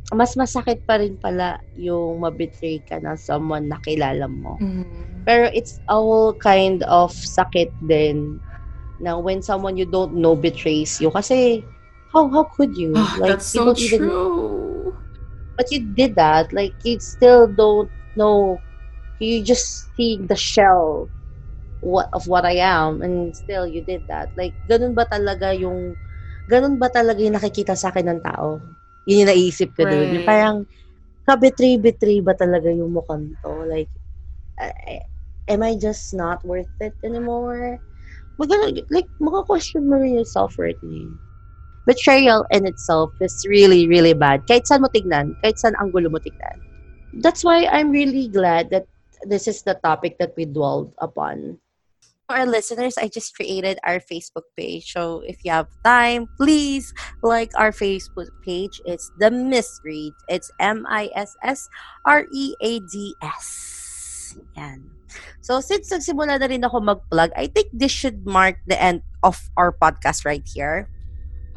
mas 0.10 0.34
masakit 0.34 0.82
pa 0.90 0.98
rin 0.98 1.22
pala 1.22 1.62
yung 1.78 2.18
mabetray 2.18 2.82
ka 2.82 2.98
ng 2.98 3.14
someone 3.20 3.70
na 3.70 3.78
kilala 3.78 4.26
mo. 4.26 4.58
Mm. 4.58 5.22
Pero 5.22 5.54
it's 5.54 5.78
all 5.86 6.34
kind 6.34 6.82
of 6.90 7.14
sakit 7.14 7.78
din 7.78 8.42
na 8.98 9.22
when 9.22 9.46
someone 9.46 9.78
you 9.78 9.86
don't 9.86 10.18
know 10.18 10.34
betrays 10.34 10.98
you. 10.98 11.14
Kasi, 11.14 11.62
how 12.14 12.30
how 12.30 12.44
could 12.46 12.74
you? 12.76 12.94
Ah, 12.96 13.18
that's 13.22 13.54
you 13.54 13.60
so 13.62 13.66
don't 13.72 13.80
even- 13.80 14.00
true. 14.00 14.96
but 15.60 15.68
you 15.76 15.84
did 15.92 16.16
that. 16.16 16.56
Like, 16.56 16.80
you 16.88 16.96
still 17.04 17.44
don't 17.44 17.92
know. 18.16 18.64
You 19.20 19.44
just 19.44 19.92
see 19.92 20.16
the 20.16 20.40
shell 20.40 21.12
what 21.84 22.08
of 22.16 22.28
what 22.32 22.48
I 22.48 22.64
am 22.64 23.04
and 23.04 23.36
still 23.36 23.68
you 23.68 23.84
did 23.84 24.08
that. 24.08 24.32
Like, 24.40 24.56
ganun 24.64 24.96
ba 24.96 25.04
talaga 25.04 25.52
yung 25.52 26.00
ganun 26.48 26.80
ba 26.80 26.88
talaga 26.88 27.20
yung 27.20 27.36
nakikita 27.36 27.76
sa 27.76 27.92
akin 27.92 28.08
ng 28.08 28.22
tao? 28.24 28.64
Yun 29.04 29.28
yung 29.28 29.32
naisip 29.36 29.76
ko 29.76 29.84
dun. 29.84 30.16
Yung 30.16 30.24
Right. 30.24 30.32
parang 30.32 30.58
kabetray-betray 31.28 32.24
ba 32.24 32.34
talaga 32.34 32.72
yung 32.72 32.96
mukhang 32.96 33.36
to? 33.44 33.68
Like, 33.68 33.92
I- 34.56 35.04
am 35.48 35.60
I 35.64 35.76
just 35.76 36.16
not 36.16 36.40
worth 36.48 36.72
it 36.80 36.96
anymore? 37.04 37.84
Magana, 38.40 38.72
like, 38.88 39.12
maka-question 39.20 39.84
mo 39.88 40.00
rin 40.00 40.24
yung 40.24 40.28
self-worth 40.28 40.80
niya. 40.82 41.12
Betrayal 41.90 42.46
in 42.54 42.70
itself 42.70 43.10
is 43.18 43.34
really, 43.50 43.90
really 43.90 44.14
bad. 44.14 44.46
Kahit 44.46 44.70
saan 44.70 44.86
mo 44.86 44.94
tignan, 44.94 45.34
kahit 45.42 45.58
saan 45.58 45.74
anggulo 45.82 46.14
mo 46.14 46.22
tignan. 46.22 46.62
That's 47.18 47.42
why 47.42 47.66
I'm 47.66 47.90
really 47.90 48.30
glad 48.30 48.70
that 48.70 48.86
this 49.26 49.50
is 49.50 49.66
the 49.66 49.74
topic 49.82 50.22
that 50.22 50.38
we 50.38 50.46
dwelled 50.46 50.94
upon. 51.02 51.58
For 52.30 52.38
our 52.38 52.46
listeners, 52.46 52.94
I 53.02 53.10
just 53.10 53.34
created 53.34 53.82
our 53.82 53.98
Facebook 53.98 54.46
page. 54.54 54.94
So 54.94 55.26
if 55.26 55.42
you 55.42 55.50
have 55.50 55.66
time, 55.82 56.30
please 56.38 56.94
like 57.26 57.50
our 57.58 57.74
Facebook 57.74 58.30
page. 58.46 58.78
It's 58.86 59.10
The 59.18 59.34
Misread. 59.34 60.14
It's 60.30 60.54
M-I-S-S-R-E-A-D-S. 60.62 61.18
Yan. 64.62 64.86
So 65.42 65.58
since 65.58 65.90
nagsimula 65.90 66.38
na 66.38 66.46
rin 66.46 66.62
ako 66.62 66.86
mag-plug, 66.86 67.34
I 67.34 67.50
think 67.50 67.74
this 67.74 67.90
should 67.90 68.30
mark 68.30 68.62
the 68.70 68.78
end 68.78 69.02
of 69.26 69.42
our 69.58 69.74
podcast 69.74 70.22
right 70.22 70.46
here. 70.46 70.86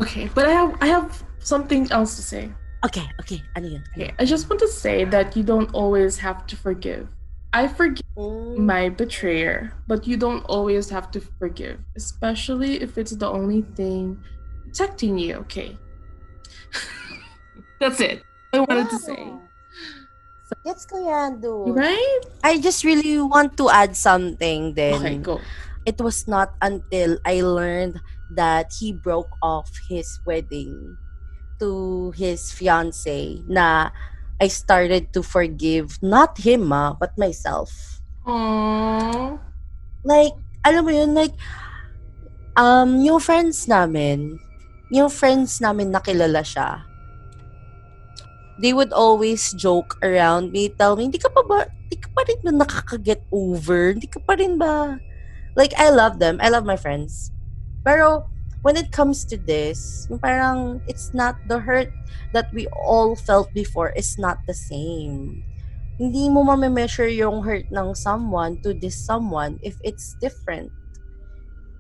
Okay, 0.01 0.31
but 0.35 0.47
I 0.47 0.53
have 0.53 0.77
I 0.81 0.87
have 0.87 1.23
something 1.39 1.91
else 1.93 2.17
to 2.17 2.23
say. 2.23 2.51
Okay, 2.85 3.07
okay. 3.21 3.43
Ano? 3.55 3.79
Okay, 3.95 4.11
I 4.19 4.25
just 4.25 4.51
want 4.51 4.59
to 4.61 4.69
say 4.69 5.05
that 5.05 5.37
you 5.37 5.43
don't 5.43 5.71
always 5.75 6.19
have 6.19 6.47
to 6.51 6.57
forgive. 6.57 7.07
I 7.53 7.69
forgive 7.69 8.03
Mm, 8.13 8.69
my 8.69 8.89
betrayer, 8.93 9.73
but 9.89 10.07
you 10.07 10.17
don't 10.21 10.45
always 10.45 10.93
have 10.93 11.11
to 11.17 11.21
forgive, 11.41 11.81
especially 11.97 12.81
if 12.85 12.99
it's 13.01 13.17
the 13.17 13.29
only 13.29 13.65
thing 13.73 14.21
protecting 14.65 15.17
you. 15.17 15.41
Okay. 15.49 15.79
That's 17.81 18.01
it. 18.01 18.21
I 18.53 18.61
wanted 18.61 18.91
to 18.93 18.99
say. 19.01 19.33
Gets 20.65 20.85
ko 20.85 21.01
yan, 21.01 21.41
dude. 21.41 21.73
Right? 21.73 22.23
I 22.45 22.61
just 22.61 22.85
really 22.85 23.17
want 23.19 23.57
to 23.57 23.73
add 23.73 23.97
something 23.97 24.77
then. 24.77 24.95
Okay, 25.01 25.17
go. 25.19 25.41
It 25.89 25.97
was 25.99 26.29
not 26.29 26.53
until 26.61 27.17
I 27.25 27.41
learned 27.41 27.99
that 28.35 28.73
he 28.79 28.93
broke 28.93 29.31
off 29.43 29.71
his 29.89 30.21
wedding 30.27 30.97
to 31.61 32.11
his 32.17 32.51
fiance 32.51 33.39
na 33.47 33.91
I 34.43 34.49
started 34.49 35.15
to 35.15 35.23
forgive 35.23 36.03
not 36.03 36.39
him 36.43 36.73
ah, 36.75 36.99
but 36.99 37.15
myself. 37.15 38.03
Aww. 38.27 39.39
Like, 40.03 40.35
alam 40.67 40.83
mo 40.83 40.91
yun, 40.91 41.15
like, 41.15 41.35
um, 42.59 42.99
yung 42.99 43.23
friends 43.23 43.71
namin, 43.71 44.43
yung 44.91 45.07
friends 45.11 45.63
namin 45.63 45.95
nakilala 45.95 46.43
siya, 46.43 46.83
they 48.59 48.75
would 48.75 48.93
always 48.93 49.55
joke 49.55 49.99
around 50.03 50.51
me, 50.51 50.71
tell 50.75 50.99
me, 50.99 51.07
hindi 51.07 51.19
ka 51.19 51.31
pa 51.31 51.43
ba, 51.47 51.71
hindi 51.87 51.97
ka 51.99 52.09
pa 52.11 52.23
rin 52.27 52.41
ba 52.43 52.51
nakaka-get 52.51 53.23
over? 53.31 53.95
Hindi 53.95 54.11
ka 54.11 54.19
pa 54.23 54.35
rin 54.35 54.59
ba? 54.59 54.99
Like, 55.55 55.77
I 55.77 55.91
love 55.91 56.19
them. 56.19 56.41
I 56.41 56.49
love 56.49 56.65
my 56.65 56.77
friends. 56.77 57.31
Pero, 57.85 58.27
when 58.63 58.79
it 58.79 58.95
comes 58.95 59.27
to 59.27 59.37
this, 59.37 60.07
parang, 60.23 60.81
it's 60.87 61.11
not 61.15 61.37
the 61.47 61.59
hurt 61.59 61.91
that 62.33 62.47
we 62.55 62.67
all 62.71 63.15
felt 63.15 63.53
before 63.53 63.91
is 63.99 64.19
not 64.19 64.39
the 64.47 64.55
same. 64.55 65.43
Hindi 65.99 66.31
mo 66.31 66.43
ma-measure 66.43 67.11
yung 67.11 67.43
hurt 67.43 67.69
ng 67.71 67.95
someone 67.95 68.59
to 68.63 68.73
this 68.73 68.97
someone 68.97 69.59
if 69.63 69.77
it's 69.85 70.17
different. 70.23 70.71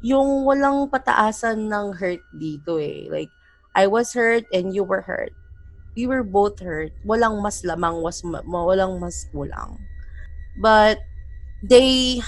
Yung 0.03 0.44
walang 0.44 0.90
pataasan 0.90 1.70
ng 1.70 1.94
hurt 1.94 2.20
dito 2.34 2.76
eh. 2.82 3.07
Like, 3.09 3.30
I 3.74 3.86
was 3.86 4.12
hurt 4.12 4.44
and 4.53 4.74
you 4.74 4.84
were 4.84 5.00
hurt. 5.00 5.32
We 5.96 6.07
were 6.07 6.24
both 6.24 6.61
hurt. 6.61 6.92
Walang 7.07 7.40
mas 7.40 7.62
lamang, 7.62 8.03
was 8.03 8.20
walang 8.22 9.00
mas 9.00 9.28
kulang. 9.32 9.78
But 10.61 11.00
they, 11.62 12.20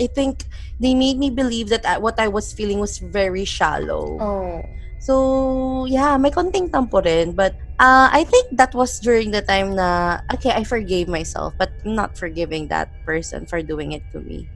I 0.00 0.06
think, 0.06 0.44
they 0.80 0.94
made 0.94 1.18
me 1.18 1.30
believe 1.30 1.68
that 1.70 1.86
I- 1.86 1.98
what 1.98 2.18
I 2.18 2.28
was 2.28 2.52
feeling 2.52 2.78
was 2.80 2.98
very 2.98 3.44
shallow. 3.44 4.18
Oh. 4.20 4.62
So, 5.02 5.84
yeah, 5.86 6.16
may 6.16 6.30
konting 6.30 6.70
tampo 6.70 7.02
rin. 7.02 7.32
But 7.32 7.54
uh, 7.78 8.06
I 8.12 8.22
think 8.22 8.54
that 8.56 8.74
was 8.74 9.00
during 9.00 9.30
the 9.30 9.42
time 9.42 9.74
na, 9.74 10.20
okay, 10.34 10.50
I 10.54 10.62
forgave 10.62 11.08
myself, 11.08 11.54
but 11.58 11.70
I'm 11.84 11.94
not 11.94 12.16
forgiving 12.16 12.68
that 12.68 12.88
person 13.04 13.46
for 13.46 13.62
doing 13.62 13.92
it 13.92 14.02
to 14.12 14.20
me. 14.20 14.46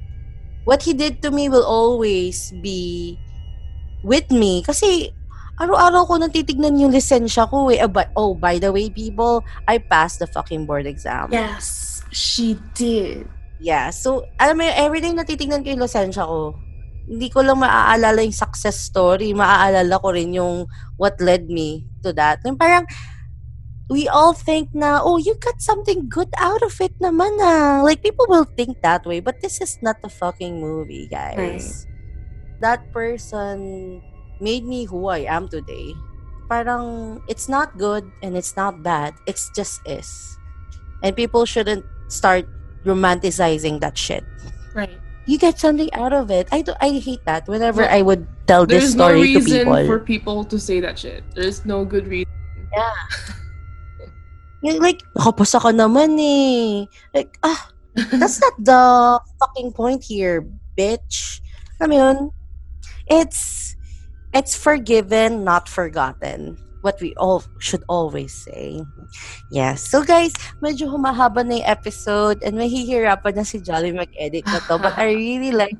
What 0.64 0.82
he 0.82 0.94
did 0.94 1.22
to 1.22 1.30
me 1.30 1.48
will 1.48 1.66
always 1.66 2.50
be 2.62 3.18
with 4.02 4.30
me. 4.30 4.62
Kasi, 4.62 5.10
araw-araw 5.58 6.06
ko 6.06 6.14
natitignan 6.18 6.78
yung 6.78 6.90
lisensya 6.94 7.50
ko 7.50 7.70
eh. 7.70 7.78
Ah, 7.82 7.86
but- 7.90 8.10
Oh, 8.14 8.34
by 8.34 8.58
the 8.58 8.70
way, 8.70 8.90
people, 8.90 9.42
I 9.66 9.78
passed 9.78 10.18
the 10.18 10.26
fucking 10.26 10.66
board 10.66 10.86
exam. 10.86 11.30
Yes, 11.30 12.02
she 12.10 12.58
did. 12.74 13.26
Yeah. 13.60 13.90
So, 13.90 14.28
alam 14.36 14.60
mo, 14.60 14.62
yun, 14.64 14.76
everyday 14.76 15.12
natitignan 15.16 15.64
ko 15.64 15.72
yung 15.72 15.84
lisensya 15.84 16.24
ko. 16.28 16.56
hindi 17.06 17.30
ko 17.30 17.40
lang 17.40 17.62
maaalala 17.62 18.18
yung 18.26 18.34
success 18.34 18.82
story. 18.82 19.30
Maaalala 19.30 19.94
ko 20.02 20.10
rin 20.10 20.34
yung 20.34 20.66
what 20.98 21.14
led 21.22 21.46
me 21.46 21.86
to 22.02 22.10
that. 22.12 22.42
Yung 22.42 22.58
parang, 22.58 22.82
we 23.86 24.10
all 24.10 24.34
think 24.34 24.74
na, 24.74 24.98
oh, 24.98 25.16
you 25.16 25.38
got 25.38 25.62
something 25.62 26.10
good 26.10 26.28
out 26.36 26.62
of 26.66 26.74
it 26.82 26.92
naman 26.98 27.38
ah. 27.38 27.80
Like, 27.86 28.02
people 28.02 28.26
will 28.28 28.46
think 28.58 28.82
that 28.82 29.06
way. 29.06 29.22
But 29.22 29.40
this 29.40 29.62
is 29.62 29.78
not 29.80 30.02
a 30.02 30.10
fucking 30.10 30.58
movie, 30.58 31.06
guys. 31.06 31.86
That 32.58 32.90
person 32.90 34.02
made 34.42 34.66
me 34.66 34.84
who 34.84 35.06
I 35.06 35.30
am 35.30 35.46
today. 35.46 35.94
Parang, 36.50 37.22
it's 37.30 37.48
not 37.48 37.78
good 37.78 38.10
and 38.22 38.36
it's 38.36 38.58
not 38.58 38.82
bad. 38.82 39.14
It's 39.30 39.50
just 39.54 39.78
is. 39.86 40.10
And 41.06 41.14
people 41.14 41.46
shouldn't 41.46 41.86
start 42.10 42.50
romanticizing 42.86 43.80
that 43.80 43.98
shit. 43.98 44.24
Right. 44.74 44.94
You 45.26 45.38
get 45.38 45.58
something 45.58 45.92
out 45.92 46.12
of 46.12 46.30
it. 46.30 46.46
I 46.52 46.62
do, 46.62 46.72
I 46.80 47.02
hate 47.02 47.24
that 47.26 47.48
whenever 47.48 47.84
I 47.84 48.00
would 48.00 48.26
tell 48.46 48.64
this 48.64 48.92
story. 48.92 48.94
There's 48.94 48.94
no 48.94 49.08
story 49.10 49.32
to 49.32 49.38
reason 49.38 49.58
people. 49.66 49.86
for 49.86 49.98
people 49.98 50.44
to 50.44 50.58
say 50.58 50.78
that 50.80 50.98
shit. 50.98 51.24
There's 51.34 51.66
no 51.66 51.84
good 51.84 52.06
reason. 52.06 52.30
Yung 54.62 54.78
like, 54.80 55.02
nakapasa 55.14 55.60
ka 55.60 55.70
naman 55.74 56.18
eh. 56.18 56.86
Like, 57.14 57.38
ah, 57.42 57.70
that's 58.18 58.40
not 58.40 58.54
the 58.58 58.82
fucking 59.38 59.72
point 59.72 60.02
here, 60.04 60.46
bitch. 60.78 61.40
Mo 61.80 61.92
yun? 61.92 62.30
It's, 63.06 63.76
it's 64.32 64.56
forgiven, 64.56 65.44
not 65.44 65.68
forgotten. 65.68 66.58
What 66.86 67.02
we 67.02 67.18
all 67.18 67.42
should 67.58 67.82
always 67.90 68.30
say. 68.30 68.78
Yes. 69.50 69.82
So 69.82 70.06
guys, 70.06 70.30
medyo 70.62 70.86
humahaba 70.86 71.42
na 71.42 71.58
yung 71.58 71.66
episode 71.66 72.46
and 72.46 72.54
mahihirapan 72.54 73.34
na 73.34 73.42
si 73.42 73.58
Jolly 73.58 73.90
mag-edit 73.90 74.46
na 74.46 74.62
to. 74.70 74.78
But 74.78 74.94
I 74.94 75.10
really 75.10 75.50
like, 75.66 75.74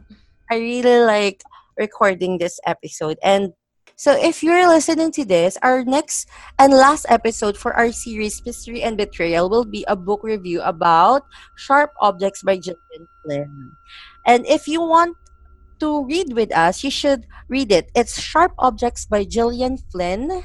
I 0.51 0.59
really 0.59 1.07
like 1.07 1.47
recording 1.79 2.43
this 2.43 2.59
episode. 2.67 3.23
And 3.23 3.55
so 3.95 4.19
if 4.19 4.43
you're 4.43 4.67
listening 4.67 5.15
to 5.15 5.25
this, 5.25 5.57
our 5.63 5.87
next 5.87 6.27
and 6.59 6.75
last 6.75 7.07
episode 7.09 7.57
for 7.57 7.71
our 7.79 7.95
series 7.95 8.43
Mystery 8.45 8.83
and 8.83 8.99
Betrayal 8.99 9.49
will 9.49 9.65
be 9.65 9.87
a 9.87 9.95
book 9.95 10.27
review 10.27 10.61
about 10.67 11.23
Sharp 11.55 11.95
Objects 12.03 12.43
by 12.43 12.59
Gillian 12.59 13.07
Flynn. 13.23 13.71
And 14.27 14.43
if 14.51 14.67
you 14.67 14.83
want 14.83 15.17
to 15.81 16.05
read 16.05 16.33
with 16.33 16.55
us, 16.57 16.83
you 16.85 16.91
should 16.91 17.27
read 17.49 17.73
it. 17.73 17.91
It's 17.95 18.21
Sharp 18.21 18.53
Objects 18.59 19.07
by 19.07 19.25
Gillian 19.25 19.79
Flynn. 19.93 20.43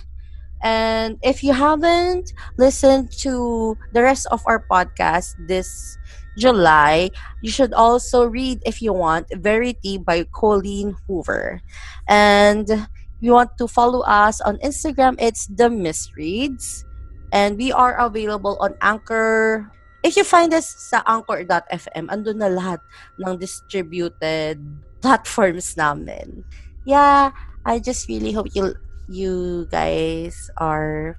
And 0.61 1.17
if 1.21 1.43
you 1.43 1.53
haven't 1.53 2.33
listened 2.57 3.11
to 3.25 3.77
the 3.93 4.01
rest 4.01 4.27
of 4.31 4.41
our 4.45 4.63
podcast 4.69 5.33
this 5.47 5.97
July, 6.37 7.09
you 7.41 7.51
should 7.51 7.73
also 7.73 8.25
read, 8.25 8.61
if 8.65 8.81
you 8.81 8.93
want, 8.93 9.27
Verity 9.33 9.97
by 9.97 10.23
Colleen 10.31 10.95
Hoover. 11.07 11.61
And 12.07 12.87
you 13.19 13.33
want 13.33 13.57
to 13.57 13.67
follow 13.67 14.01
us 14.01 14.41
on 14.41 14.57
Instagram, 14.57 15.15
it's 15.19 15.47
the 15.47 15.69
Misreads. 15.69 16.85
And 17.31 17.57
we 17.57 17.71
are 17.71 17.95
available 17.97 18.57
on 18.59 18.75
Anchor. 18.81 19.71
If 20.03 20.17
you 20.17 20.23
find 20.23 20.53
us 20.53 20.67
sa 20.67 21.01
anchor.fm, 21.07 22.09
andun 22.09 22.41
na 22.41 22.49
lahat 22.49 22.81
ng 23.21 23.37
distributed 23.37 24.59
platforms 24.99 25.77
namin. 25.77 26.43
Yeah, 26.83 27.31
I 27.65 27.79
just 27.79 28.09
really 28.09 28.33
hope 28.33 28.49
you 28.53 28.73
you 29.07 29.67
guys 29.71 30.49
are 30.57 31.17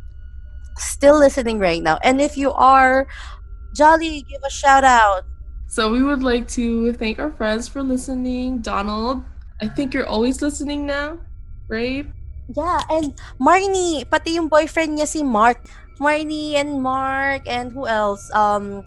still 0.79 1.19
listening 1.19 1.59
right 1.59 1.83
now. 1.83 1.99
And 2.03 2.21
if 2.21 2.37
you 2.37 2.53
are, 2.53 3.07
Jolly, 3.75 4.23
give 4.29 4.43
a 4.45 4.51
shout 4.51 4.85
out. 4.85 5.25
So 5.67 5.91
we 5.91 6.03
would 6.03 6.23
like 6.23 6.49
to 6.61 6.93
thank 6.93 7.19
our 7.19 7.33
friends 7.33 7.69
for 7.69 7.83
listening. 7.83 8.61
Donald, 8.61 9.25
I 9.61 9.69
think 9.69 9.95
you're 9.95 10.07
always 10.07 10.43
listening 10.43 10.85
now, 10.85 11.19
right? 11.69 12.05
Yeah, 12.53 12.83
and 12.91 13.17
Marnie, 13.41 14.05
pati 14.05 14.37
yung 14.37 14.49
boyfriend 14.49 14.99
niya 14.99 15.09
si 15.09 15.23
Mark. 15.23 15.65
Marnie 15.97 16.61
and 16.61 16.83
Mark 16.83 17.47
and 17.47 17.73
who 17.73 17.87
else? 17.87 18.29
Um 18.35 18.85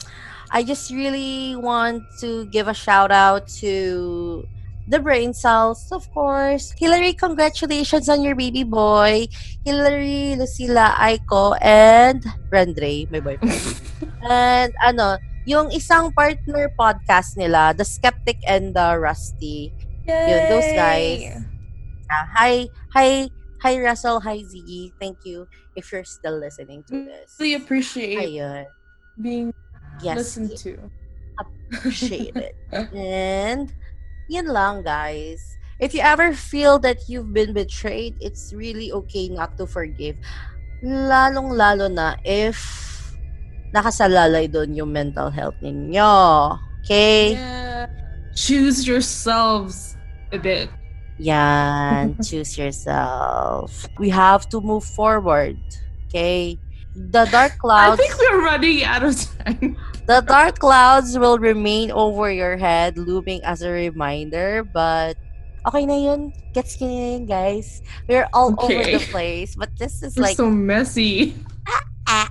I 0.51 0.61
just 0.61 0.91
really 0.91 1.55
want 1.55 2.03
to 2.21 2.45
give 2.53 2.67
a 2.67 2.73
shout 2.75 3.09
out 3.09 3.47
to 3.65 4.45
the 4.87 4.99
brain 4.99 5.33
cells, 5.33 5.91
of 5.91 6.09
course. 6.13 6.73
Hillary, 6.77 7.13
congratulations 7.13 8.09
on 8.09 8.21
your 8.21 8.35
baby 8.35 8.63
boy. 8.63 9.27
Hillary, 9.65 10.35
Lucila, 10.37 10.93
Aiko, 10.95 11.57
and 11.61 12.23
Rendre, 12.51 13.09
my 13.11 13.19
boyfriend. 13.19 13.81
and 14.29 14.73
ano, 14.85 15.17
yung 15.45 15.69
isang 15.71 16.13
partner 16.13 16.69
podcast 16.77 17.37
nila, 17.37 17.73
The 17.77 17.85
Skeptic 17.85 18.37
and 18.47 18.73
the 18.73 18.97
Rusty. 18.97 19.73
Yun, 20.05 20.49
those 20.49 20.69
guys. 20.73 21.41
Uh, 22.09 22.25
hi, 22.37 22.69
hi, 22.93 23.29
hi 23.61 23.73
Russell, 23.81 24.19
hi 24.21 24.45
Ziggy. 24.45 24.93
Thank 25.01 25.25
you 25.25 25.47
if 25.75 25.91
you're 25.91 26.05
still 26.05 26.37
listening 26.37 26.83
to 26.89 27.05
this. 27.05 27.35
Really 27.39 27.55
appreciate 27.55 28.19
Ayun. 28.21 28.65
being 29.21 29.53
Yes, 30.03 30.17
listened 30.17 30.57
to. 30.57 30.77
appreciate 31.71 32.35
it. 32.35 32.55
And 32.93 33.71
yun 34.27 34.47
lang, 34.47 34.83
guys. 34.83 35.57
If 35.79 35.93
you 35.93 36.01
ever 36.01 36.33
feel 36.33 36.79
that 36.79 37.09
you've 37.09 37.33
been 37.33 37.51
betrayed, 37.51 38.15
it's 38.21 38.53
really 38.55 38.91
okay 38.91 39.27
not 39.27 39.57
to 39.57 39.67
forgive. 39.67 40.15
Lalong-lalo 40.83 41.91
na 41.91 42.15
if 42.23 42.55
nakasalalay 43.75 44.47
doon 44.47 44.71
yung 44.71 44.91
mental 44.95 45.27
health 45.27 45.55
ninyo. 45.59 46.55
Okay? 46.83 47.35
Yeah. 47.35 47.91
Choose 48.35 48.87
yourselves 48.87 49.99
a 50.31 50.39
bit. 50.39 50.69
Yan. 51.19 52.15
Choose 52.23 52.57
yourself. 52.57 53.87
We 53.99 54.09
have 54.09 54.47
to 54.55 54.61
move 54.61 54.83
forward. 54.83 55.59
Okay? 56.07 56.59
The 56.95 57.27
dark 57.27 57.59
I 57.59 57.59
clouds 57.59 57.99
think 57.99 58.15
we're 58.15 58.43
running 58.43 58.83
out 58.87 59.03
of 59.03 59.19
time. 59.43 59.75
The 60.05 60.21
dark 60.21 60.59
clouds 60.59 61.17
will 61.17 61.39
remain 61.39 61.89
over 61.91 62.31
your 62.31 62.57
head, 62.57 62.97
looming 62.97 63.43
as 63.43 63.61
a 63.61 63.71
reminder, 63.71 64.63
but 64.63 65.17
okay 65.65 65.85
na 65.85 65.97
yun. 65.97 66.33
Gets 66.53 66.79
na 66.79 66.87
yun, 66.87 67.25
guys. 67.25 67.81
We're 68.07 68.29
all 68.33 68.53
over 68.57 68.83
the 68.85 69.01
place, 69.09 69.55
but 69.55 69.73
this 69.77 70.03
is 70.03 70.15
We're 70.15 70.29
like... 70.29 70.37
so 70.37 70.49
messy. 70.49 71.33
ah, 71.67 71.83
ah. 72.07 72.29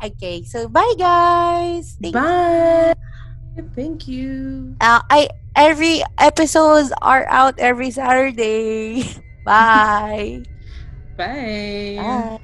Okay, 0.00 0.42
so 0.48 0.64
bye, 0.64 0.96
guys! 0.96 2.00
Thank 2.00 2.16
Bye. 2.16 2.96
Thank 3.76 4.08
you. 4.08 4.72
Uh, 4.80 5.04
I 5.12 5.28
Every 5.56 6.02
episodes 6.18 6.92
are 7.02 7.26
out 7.28 7.58
every 7.58 7.90
Saturday. 7.90 9.02
bye! 9.44 10.42
Bye. 11.16 11.98
Bye! 11.98 12.40